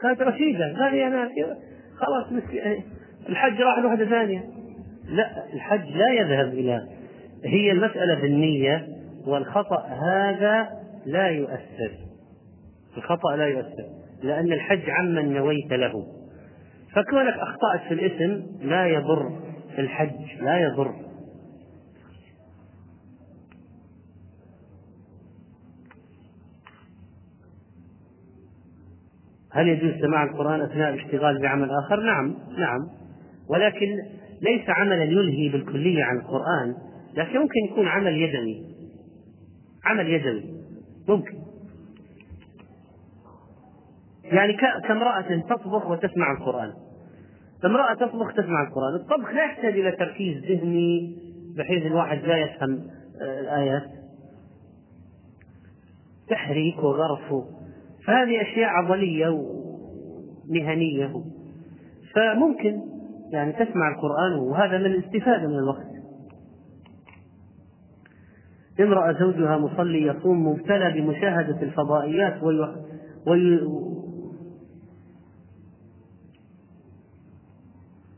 كانت 0.00 0.22
رشيدة. 0.22 0.78
قال 0.78 0.94
أنا 0.94 1.28
خلاص 1.96 2.42
الحج 3.28 3.60
راح 3.62 3.78
لوحدة 3.78 4.04
ثانية. 4.04 4.44
لا 5.08 5.44
الحج 5.54 5.96
لا 5.96 6.12
يذهب 6.12 6.48
إلى 6.48 6.86
هي 7.44 7.72
المسألة 7.72 8.14
بالنية. 8.22 8.99
والخطأ 9.26 9.86
هذا 9.86 10.68
لا 11.06 11.28
يؤثر. 11.28 11.92
الخطأ 12.96 13.36
لا 13.36 13.46
يؤثر 13.46 13.84
لأن 14.22 14.52
الحج 14.52 14.90
عمن 14.90 15.34
نويت 15.34 15.72
له. 15.72 16.06
فكونك 16.94 17.34
أخطأت 17.34 17.80
في 17.88 17.94
الاسم 17.94 18.46
لا 18.60 18.86
يضر 18.86 19.30
في 19.74 19.80
الحج 19.80 20.42
لا 20.42 20.58
يضر. 20.58 20.94
هل 29.52 29.68
يجوز 29.68 30.00
سماع 30.00 30.24
القرآن 30.24 30.60
أثناء 30.60 30.94
الاشتغال 30.94 31.42
بعمل 31.42 31.68
آخر؟ 31.70 32.00
نعم 32.00 32.34
نعم. 32.58 32.88
ولكن 33.48 33.86
ليس 34.42 34.68
عملا 34.68 35.04
يلهي 35.04 35.48
بالكلية 35.48 36.04
عن 36.04 36.16
القرآن 36.16 36.74
لكن 37.14 37.38
ممكن 37.38 37.64
يكون 37.70 37.88
عمل 37.88 38.12
يدوي 38.12 38.69
عمل 39.84 40.08
يدوي. 40.08 40.44
ممكن. 41.08 41.38
يعني 44.24 44.56
كامرأة 44.88 45.42
تطبخ 45.48 45.90
وتسمع 45.90 46.32
القرآن. 46.32 46.72
امرأة 47.64 47.94
تطبخ 47.94 48.34
تسمع 48.34 48.62
القرآن. 48.62 48.94
الطبخ 48.94 49.30
لا 49.30 49.44
يحتاج 49.44 49.78
إلى 49.78 49.92
تركيز 49.92 50.44
ذهني 50.44 51.16
بحيث 51.56 51.86
الواحد 51.86 52.18
لا 52.18 52.36
يفهم 52.36 52.86
آه، 53.22 53.40
الآيات. 53.40 53.90
تحريك 56.28 56.78
وغرف. 56.78 57.44
فهذه 58.06 58.42
أشياء 58.42 58.68
عضلية 58.68 59.28
ومهنية. 60.48 61.24
فممكن 62.14 62.80
يعني 63.32 63.52
تسمع 63.52 63.94
القرآن 63.94 64.38
وهذا 64.38 64.78
من 64.78 64.86
الاستفادة 64.86 65.48
من 65.48 65.58
الوقت. 65.58 65.89
امرأة 68.82 69.12
زوجها 69.12 69.58
مصلي 69.58 70.02
يصوم 70.02 70.46
مبتلى 70.48 70.90
بمشاهدة 70.90 71.62
الفضائيات 71.62 72.42
وي... 72.42 72.58
وي... 73.26 73.60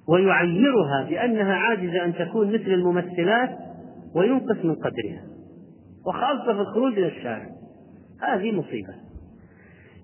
ويعيرها 0.08 1.06
بأنها 1.08 1.54
عاجزة 1.54 2.04
أن 2.04 2.14
تكون 2.14 2.48
مثل 2.48 2.66
الممثلات 2.66 3.58
وينقص 4.14 4.64
من 4.64 4.74
قدرها 4.74 5.22
وخاصة 6.06 6.54
في 6.54 6.60
الخروج 6.60 6.92
إلى 6.92 7.06
الشارع. 7.06 7.48
هذه 8.20 8.52
مصيبة. 8.52 8.94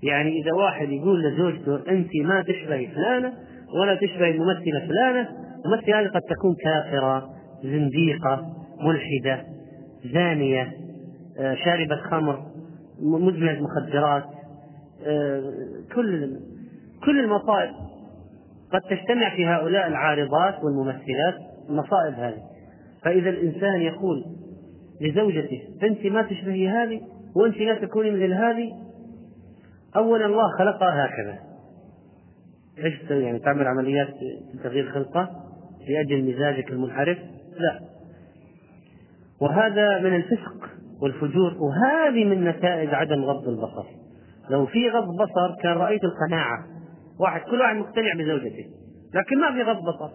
يعني 0.02 0.42
إذا 0.42 0.52
واحد 0.52 0.88
يقول 0.88 1.22
لزوجته 1.22 1.90
أنت 1.90 2.10
ما 2.24 2.42
تشبهي 2.42 2.86
فلانة 2.86 3.32
ولا 3.80 3.94
تشبهي 3.94 4.30
الممثلة 4.30 4.86
فلانة 4.88 5.28
الممثلة 5.66 6.00
هذه 6.00 6.06
قد 6.06 6.20
تكون 6.22 6.54
كافرة 6.64 7.28
زنديقة 7.62 8.46
ملحدة. 8.80 9.57
زانية 10.04 10.72
آه، 11.38 11.54
شاربة 11.54 11.96
خمر 11.96 12.42
مدمنة 13.00 13.60
مخدرات 13.60 14.24
آه، 15.06 15.42
كل 15.94 16.38
كل 17.04 17.20
المصائب. 17.20 17.70
قد 18.72 18.80
تجتمع 18.80 19.36
في 19.36 19.46
هؤلاء 19.46 19.86
العارضات 19.86 20.64
والممثلات 20.64 21.34
المصائب 21.68 22.14
هذه. 22.14 22.42
فإذا 23.02 23.30
الإنسان 23.30 23.80
يقول 23.80 24.24
لزوجته 25.00 25.62
أنت 25.82 26.06
ما 26.06 26.22
تشبهي 26.22 26.68
هذه 26.68 27.00
وأنت 27.36 27.56
لا 27.56 27.74
تكوني 27.74 28.10
مثل 28.10 28.32
هذه؟ 28.32 28.72
أولا 29.96 30.26
الله 30.26 30.48
خلقها 30.58 31.06
هكذا. 31.06 31.38
إيش 32.84 33.10
يعني 33.10 33.38
تعمل 33.38 33.66
عمليات 33.66 34.08
تغيير 34.62 34.90
خلقة 34.92 35.30
لأجل 35.88 36.34
مزاجك 36.34 36.70
المنحرف؟ 36.70 37.18
لا. 37.58 37.97
وهذا 39.40 39.98
من 39.98 40.14
الفسق 40.14 40.70
والفجور 41.02 41.56
وهذه 41.58 42.24
من 42.24 42.44
نتائج 42.44 42.94
عدم 42.94 43.24
غض 43.24 43.48
البصر. 43.48 43.84
لو 44.50 44.66
في 44.66 44.90
غض 44.90 45.08
بصر 45.14 45.62
كان 45.62 45.72
رأيت 45.72 46.00
القناعة. 46.04 46.58
واحد 47.20 47.40
كل 47.40 47.60
واحد 47.60 47.76
مقتنع 47.76 48.14
بزوجته 48.18 48.66
لكن 49.14 49.40
ما 49.40 49.52
في 49.52 49.62
غض 49.62 49.82
بصر. 49.82 50.10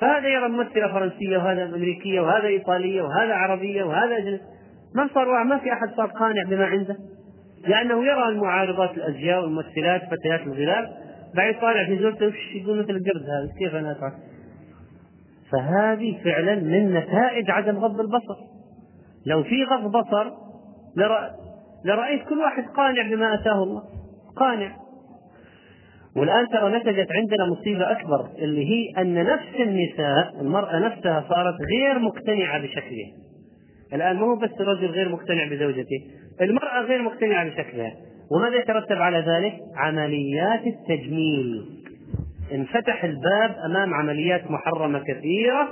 فهذا 0.00 0.28
يرى 0.28 0.48
ممثلة 0.48 0.92
فرنسية 0.92 1.38
وهذا 1.38 1.64
أمريكية 1.64 2.20
وهذا 2.20 2.46
إيطالية 2.46 3.02
وهذا 3.02 3.34
عربية 3.34 3.84
وهذا 3.84 4.16
أجنبي 4.16 4.40
ما 4.94 5.08
صار 5.14 5.44
ما 5.44 5.58
في 5.58 5.72
أحد 5.72 5.88
صار 5.96 6.06
قانع 6.06 6.42
بما 6.48 6.64
عنده. 6.64 6.96
لأنه 7.68 8.04
يرى 8.04 8.28
المعارضات 8.28 8.90
الأزياء 8.96 9.42
والممثلات 9.42 10.02
فتيات 10.10 10.40
الغلال 10.40 10.88
بعد 11.36 11.54
طالع 11.60 11.86
في 11.86 11.98
زوجته 11.98 12.26
وش 12.26 12.54
يقول 12.54 12.78
مثل 12.78 12.90
القرد 12.90 13.22
هذا؟ 13.22 13.48
كيف 13.58 13.74
أنا 13.74 13.92
أفعل؟ 13.92 14.12
فهذه 15.52 16.20
فعلا 16.24 16.54
من 16.54 16.94
نتائج 16.94 17.50
عدم 17.50 17.78
غض 17.78 18.00
البصر. 18.00 18.51
لو 19.26 19.42
في 19.42 19.64
غض 19.64 19.96
بصر 19.96 20.30
لرأيت 21.84 22.22
كل 22.28 22.38
واحد 22.38 22.64
قانع 22.76 23.02
بما 23.10 23.34
أتاه 23.34 23.62
الله 23.62 23.82
قانع. 24.36 24.76
والآن 26.16 26.48
ترى 26.48 26.78
نتجت 26.78 27.08
عندنا 27.12 27.46
مصيبة 27.46 27.92
أكبر 27.92 28.28
اللي 28.38 28.70
هي 28.70 29.02
أن 29.02 29.14
نفس 29.24 29.60
النساء 29.60 30.40
المرأة 30.40 30.78
نفسها 30.78 31.24
صارت 31.28 31.54
غير 31.72 31.98
مقتنعة 31.98 32.62
بشكلها. 32.62 33.10
الآن 33.92 34.16
مو 34.16 34.36
بس 34.36 34.50
الرجل 34.60 34.86
غير 34.86 35.08
مقتنع 35.08 35.48
بزوجته 35.50 36.00
المرأة 36.40 36.80
غير 36.82 37.02
مقتنعة 37.02 37.48
بشكلها. 37.48 37.92
وماذا 38.30 38.56
يترتب 38.56 38.96
على 38.96 39.18
ذلك؟ 39.18 39.54
عمليات 39.76 40.62
التجميل. 40.66 41.64
انفتح 42.52 43.04
الباب 43.04 43.56
أمام 43.66 43.94
عمليات 43.94 44.50
محرمة 44.50 44.98
كثيرة 44.98 45.68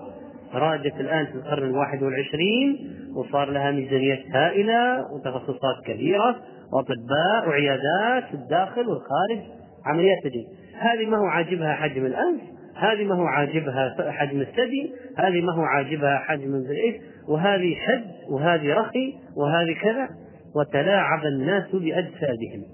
راجت 0.55 1.01
الآن 1.01 1.27
في 1.27 1.35
القرن 1.35 1.69
الواحد 1.69 2.03
والعشرين 2.03 2.79
وصار 3.17 3.51
لها 3.51 3.71
ميزانيات 3.71 4.19
هائلة 4.35 5.07
وتخصصات 5.13 5.85
كبيرة 5.87 6.37
وأطباء 6.73 7.49
وعيادات 7.49 8.25
في 8.31 8.35
الداخل 8.35 8.89
والخارج 8.89 9.41
عمليات 9.87 10.19
تجميل 10.25 10.47
هذه 10.79 11.07
ما 11.07 11.17
هو 11.17 11.25
عاجبها 11.25 11.75
حجم 11.75 12.07
الأنف 12.07 12.41
هذه 12.77 13.05
ما 13.05 13.15
هو 13.15 13.25
عاجبها 13.25 14.13
حجم 14.13 14.41
الثدي 14.41 14.93
هذه 15.17 15.41
ما 15.41 15.53
هو 15.53 15.63
عاجبها 15.63 16.19
حجم 16.19 16.55
الإيه 16.55 17.01
وهذه 17.29 17.77
شد 17.87 18.33
وهذه 18.33 18.75
رخي 18.75 19.15
وهذه 19.37 19.75
كذا. 19.83 20.09
وتلاعب 20.57 21.25
الناس 21.27 21.71
بأجسادهم. 21.73 22.65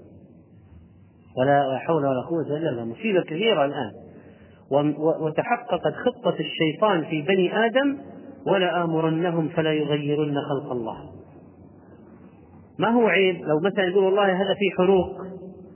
ولا 1.37 1.77
حول 1.77 2.05
ولا 2.05 2.21
قوة 2.29 2.57
إلا 2.57 2.69
بالله. 2.69 2.85
مصيبة 2.85 3.21
كبيرة 3.21 3.65
الآن. 3.65 3.91
وتحققت 4.97 5.93
خطة 5.93 6.35
الشيطان 6.39 7.05
في 7.05 7.21
بني 7.21 7.65
آدم 7.65 7.97
ولا 8.47 8.83
آمرنهم 8.83 9.49
فلا 9.49 9.73
يغيرن 9.73 10.35
خلق 10.49 10.71
الله. 10.71 10.97
ما 12.79 12.89
هو 12.89 13.07
عيب؟ 13.07 13.35
لو 13.35 13.59
مثلا 13.59 13.83
يقول 13.83 14.03
والله 14.03 14.41
هذا 14.41 14.53
في 14.53 14.77
حروق. 14.77 15.21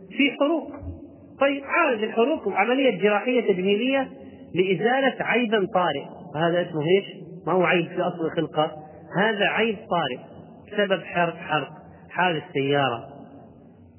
في 0.09 0.31
حروق. 0.39 0.71
طيب 1.39 1.63
عالج 1.63 2.03
الحروق 2.03 2.49
عملية 2.53 3.01
جراحية 3.01 3.53
تجميلية 3.53 4.09
لإزالة 4.55 5.15
عيب 5.19 5.67
طارئ. 5.73 6.05
هذا 6.35 6.61
اسمه 6.61 6.81
إيش؟ 6.81 7.05
ما 7.47 7.53
هو 7.53 7.63
عيب 7.63 7.87
في 7.87 8.01
أصل 8.01 8.25
الخلقة. 8.25 8.71
هذا 9.17 9.45
عيب 9.45 9.75
طارئ. 9.75 10.19
سبب 10.77 11.03
حرق 11.03 11.35
حرق. 11.35 11.69
حادث 12.09 12.43
سيارة 12.53 13.07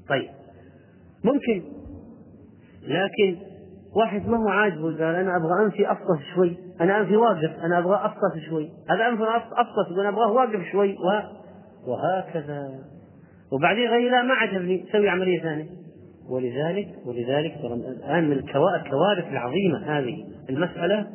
طيب 0.09 0.29
ممكن. 1.25 1.63
لكن 2.83 3.52
واحد 3.97 4.29
ما 4.29 4.37
هو 4.37 4.49
عاجبه 4.49 4.85
قال 4.85 5.15
أنا 5.15 5.37
أبغى 5.37 5.65
أنفي 5.65 5.93
افطس 5.93 6.21
شوي 6.35 6.57
أنا 6.81 7.01
أنفي 7.01 7.17
واقف 7.17 7.51
أنا 7.65 7.79
أبغى 7.79 7.97
افطس 7.97 8.39
شوي. 8.49 8.71
هذا 8.91 9.09
أنفي 9.09 9.23
افطس 9.53 9.97
وأنا 9.97 10.09
أبغاه 10.09 10.33
واقف 10.33 10.63
شوي 10.73 10.97
وهكذا. 11.87 12.69
وبعدين 13.53 13.91
غير 13.91 14.11
لا 14.11 14.23
ما 14.23 14.35
عجبني 14.35 14.85
سوي 14.93 15.09
عملية 15.09 15.43
ثانية. 15.43 15.71
ولذلك 16.31 16.89
ولذلك 17.07 17.55
الآن 17.65 18.25
من 18.25 18.33
الكوارث 18.33 19.27
العظيمة 19.31 19.99
هذه 19.99 20.17
المسألة 20.51 21.07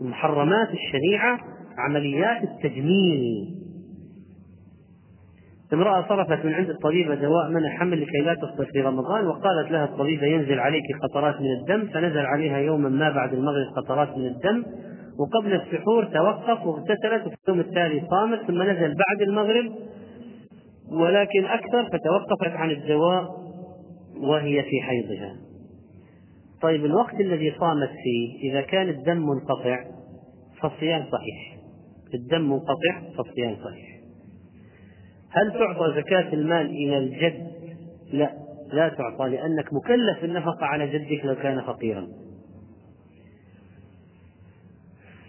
المحرمات 0.00 0.68
الشنيعه 0.68 1.38
عمليات 1.78 2.42
التجميل. 2.42 3.63
امرأة 5.74 6.08
صرفت 6.08 6.44
من 6.44 6.54
عند 6.54 6.70
الطبيبة 6.70 7.14
دواء 7.14 7.50
منع 7.50 7.68
حمل 7.68 8.02
لكي 8.02 8.18
لا 8.18 8.34
تفطر 8.34 8.64
في 8.72 8.80
رمضان 8.80 9.26
وقالت 9.26 9.70
لها 9.70 9.84
الطبيبة 9.84 10.26
ينزل 10.26 10.60
عليك 10.60 10.82
قطرات 11.02 11.40
من 11.40 11.52
الدم 11.60 11.88
فنزل 11.88 12.26
عليها 12.26 12.58
يوما 12.58 12.88
ما 12.88 13.10
بعد 13.10 13.32
المغرب 13.32 13.66
قطرات 13.76 14.18
من 14.18 14.26
الدم 14.26 14.64
وقبل 15.18 15.52
السحور 15.52 16.04
توقف 16.04 16.66
واغتسلت 16.66 17.26
وفي 17.26 17.36
اليوم 17.48 17.60
التالي 17.60 18.02
صامت 18.10 18.40
ثم 18.46 18.62
نزل 18.62 18.94
بعد 18.94 19.22
المغرب 19.22 19.72
ولكن 20.92 21.44
أكثر 21.44 21.84
فتوقفت 21.84 22.56
عن 22.56 22.70
الدواء 22.70 23.44
وهي 24.20 24.62
في 24.62 24.80
حيضها. 24.82 25.36
طيب 26.62 26.84
الوقت 26.84 27.20
الذي 27.20 27.54
صامت 27.60 27.90
فيه 28.04 28.50
إذا 28.50 28.60
كان 28.60 28.88
الدم 28.88 29.28
منقطع 29.28 29.84
فالصيام 30.62 31.04
صحيح. 31.12 31.56
الدم 32.14 32.50
منقطع 32.50 33.02
فالصيام 33.16 33.56
صحيح. 33.64 33.93
هل 35.34 35.52
تعطى 35.52 35.94
زكاة 35.96 36.32
المال 36.32 36.66
إلى 36.66 36.98
الجد؟ 36.98 37.46
لا 38.12 38.30
لا 38.72 38.88
تعطى 38.88 39.28
لأنك 39.28 39.72
مكلف 39.72 40.24
النفقة 40.24 40.66
على 40.66 40.86
جدك 40.86 41.24
لو 41.24 41.34
كان 41.34 41.60
فقيرا. 41.60 42.06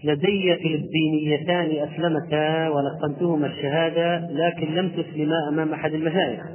لدي 0.04 0.56
فلبينيتان 0.56 1.90
أسلمتا 1.90 2.70
ولقنتهما 2.70 3.48
الشهادة 3.48 4.32
لكن 4.32 4.76
لم 4.76 4.90
تسلما 4.90 5.50
أمام 5.50 5.74
أحد 5.74 5.94
المشايخ. 5.94 6.46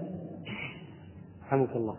رحمك 1.46 1.76
الله. 1.76 1.96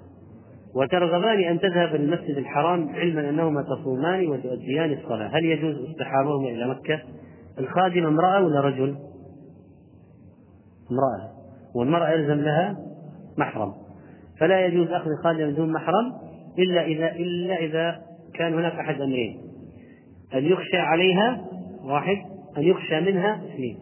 وترغبان 0.75 1.43
أن 1.43 1.59
تذهب 1.59 1.95
للمسجد 1.95 2.37
الحرام 2.37 2.89
علما 2.89 3.29
أنهما 3.29 3.63
تصومان 3.63 4.27
وتؤديان 4.27 4.93
الصلاة. 4.93 5.27
هل 5.27 5.45
يجوز 5.45 5.75
اصطحابهما 5.75 6.49
إلى 6.49 6.67
مكة؟ 6.67 6.99
الخادم 7.59 8.05
امرأة 8.05 8.43
ولا 8.43 8.61
رجل؟ 8.61 8.95
امرأة. 10.91 11.40
والمرأة 11.75 12.09
يلزم 12.09 12.41
لها 12.41 12.77
محرم. 13.37 13.73
فلا 14.39 14.65
يجوز 14.65 14.87
أخذ 14.87 15.09
الخادم 15.19 15.47
من 15.47 15.55
دون 15.55 15.71
محرم 15.73 16.13
إلا 16.59 16.85
إذا 16.85 17.11
إلا 17.11 17.55
إذا 17.55 18.01
كان 18.33 18.53
هناك 18.53 18.73
أحد 18.73 19.01
أمرين. 19.01 19.41
أن 20.33 20.45
يخشى 20.45 20.77
عليها 20.77 21.45
واحد 21.83 22.17
أن 22.57 22.63
يخشى 22.63 22.99
منها 22.99 23.41
اثنين. 23.45 23.77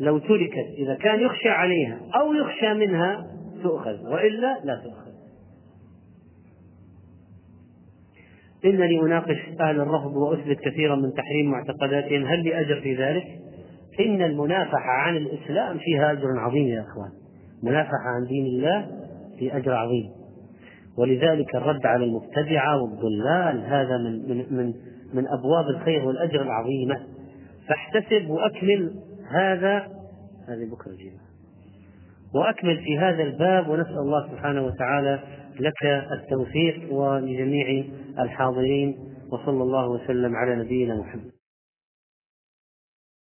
لو 0.00 0.18
تركت 0.18 0.66
إذا 0.78 0.94
كان 0.94 1.20
يخشى 1.20 1.48
عليها 1.48 1.98
أو 2.14 2.32
يخشى 2.32 2.74
منها 2.74 3.26
تؤخذ 3.62 4.12
وإلا 4.12 4.60
لا 4.64 4.82
تؤخذ. 4.84 5.06
إنني 8.64 9.00
أناقش 9.00 9.38
أهل 9.60 9.80
الرفض 9.80 10.16
وأثبت 10.16 10.58
كثيرا 10.60 10.96
من 10.96 11.12
تحريم 11.12 11.50
معتقداتهم. 11.50 12.26
هل 12.26 12.44
لي 12.44 12.60
أجر 12.60 12.80
في 12.80 12.94
ذلك؟ 12.94 13.24
إن 14.00 14.22
المنافحة 14.22 14.90
عن 14.90 15.16
الإسلام 15.16 15.78
فيها 15.78 16.12
أجر 16.12 16.38
عظيم 16.38 16.68
يا 16.68 16.80
إخوان. 16.80 17.10
منافحة 17.62 18.08
عن 18.16 18.26
دين 18.28 18.46
الله 18.46 18.86
في 19.38 19.56
أجر 19.56 19.72
عظيم. 19.72 20.10
ولذلك 20.98 21.56
الرد 21.56 21.86
على 21.86 22.04
المبتدعة 22.04 22.82
والضلال 22.82 23.64
هذا 23.64 23.98
من 23.98 24.28
من 24.28 24.56
من 24.56 24.74
من 25.14 25.28
أبواب 25.28 25.68
الخير 25.76 26.04
والأجر 26.04 26.42
العظيمة. 26.42 27.00
فاحتسب 27.68 28.30
وأكمل 28.30 28.94
هذا 29.30 29.78
هذه 30.48 30.70
بكرة 30.70 30.90
الجيمة 30.90 31.26
وأكمل 32.34 32.76
في 32.76 32.98
هذا 32.98 33.22
الباب 33.22 33.68
ونسأل 33.68 33.98
الله 33.98 34.28
سبحانه 34.30 34.62
وتعالى 34.62 35.18
لك 35.60 35.84
التوفيق 36.12 36.92
ولجميع 36.92 37.84
الحاضرين. 38.18 38.96
وصلى 39.32 39.62
الله 39.62 39.88
وسلم 39.88 40.36
على 40.36 40.56
نبينا 40.56 40.94
محمد. 40.94 41.35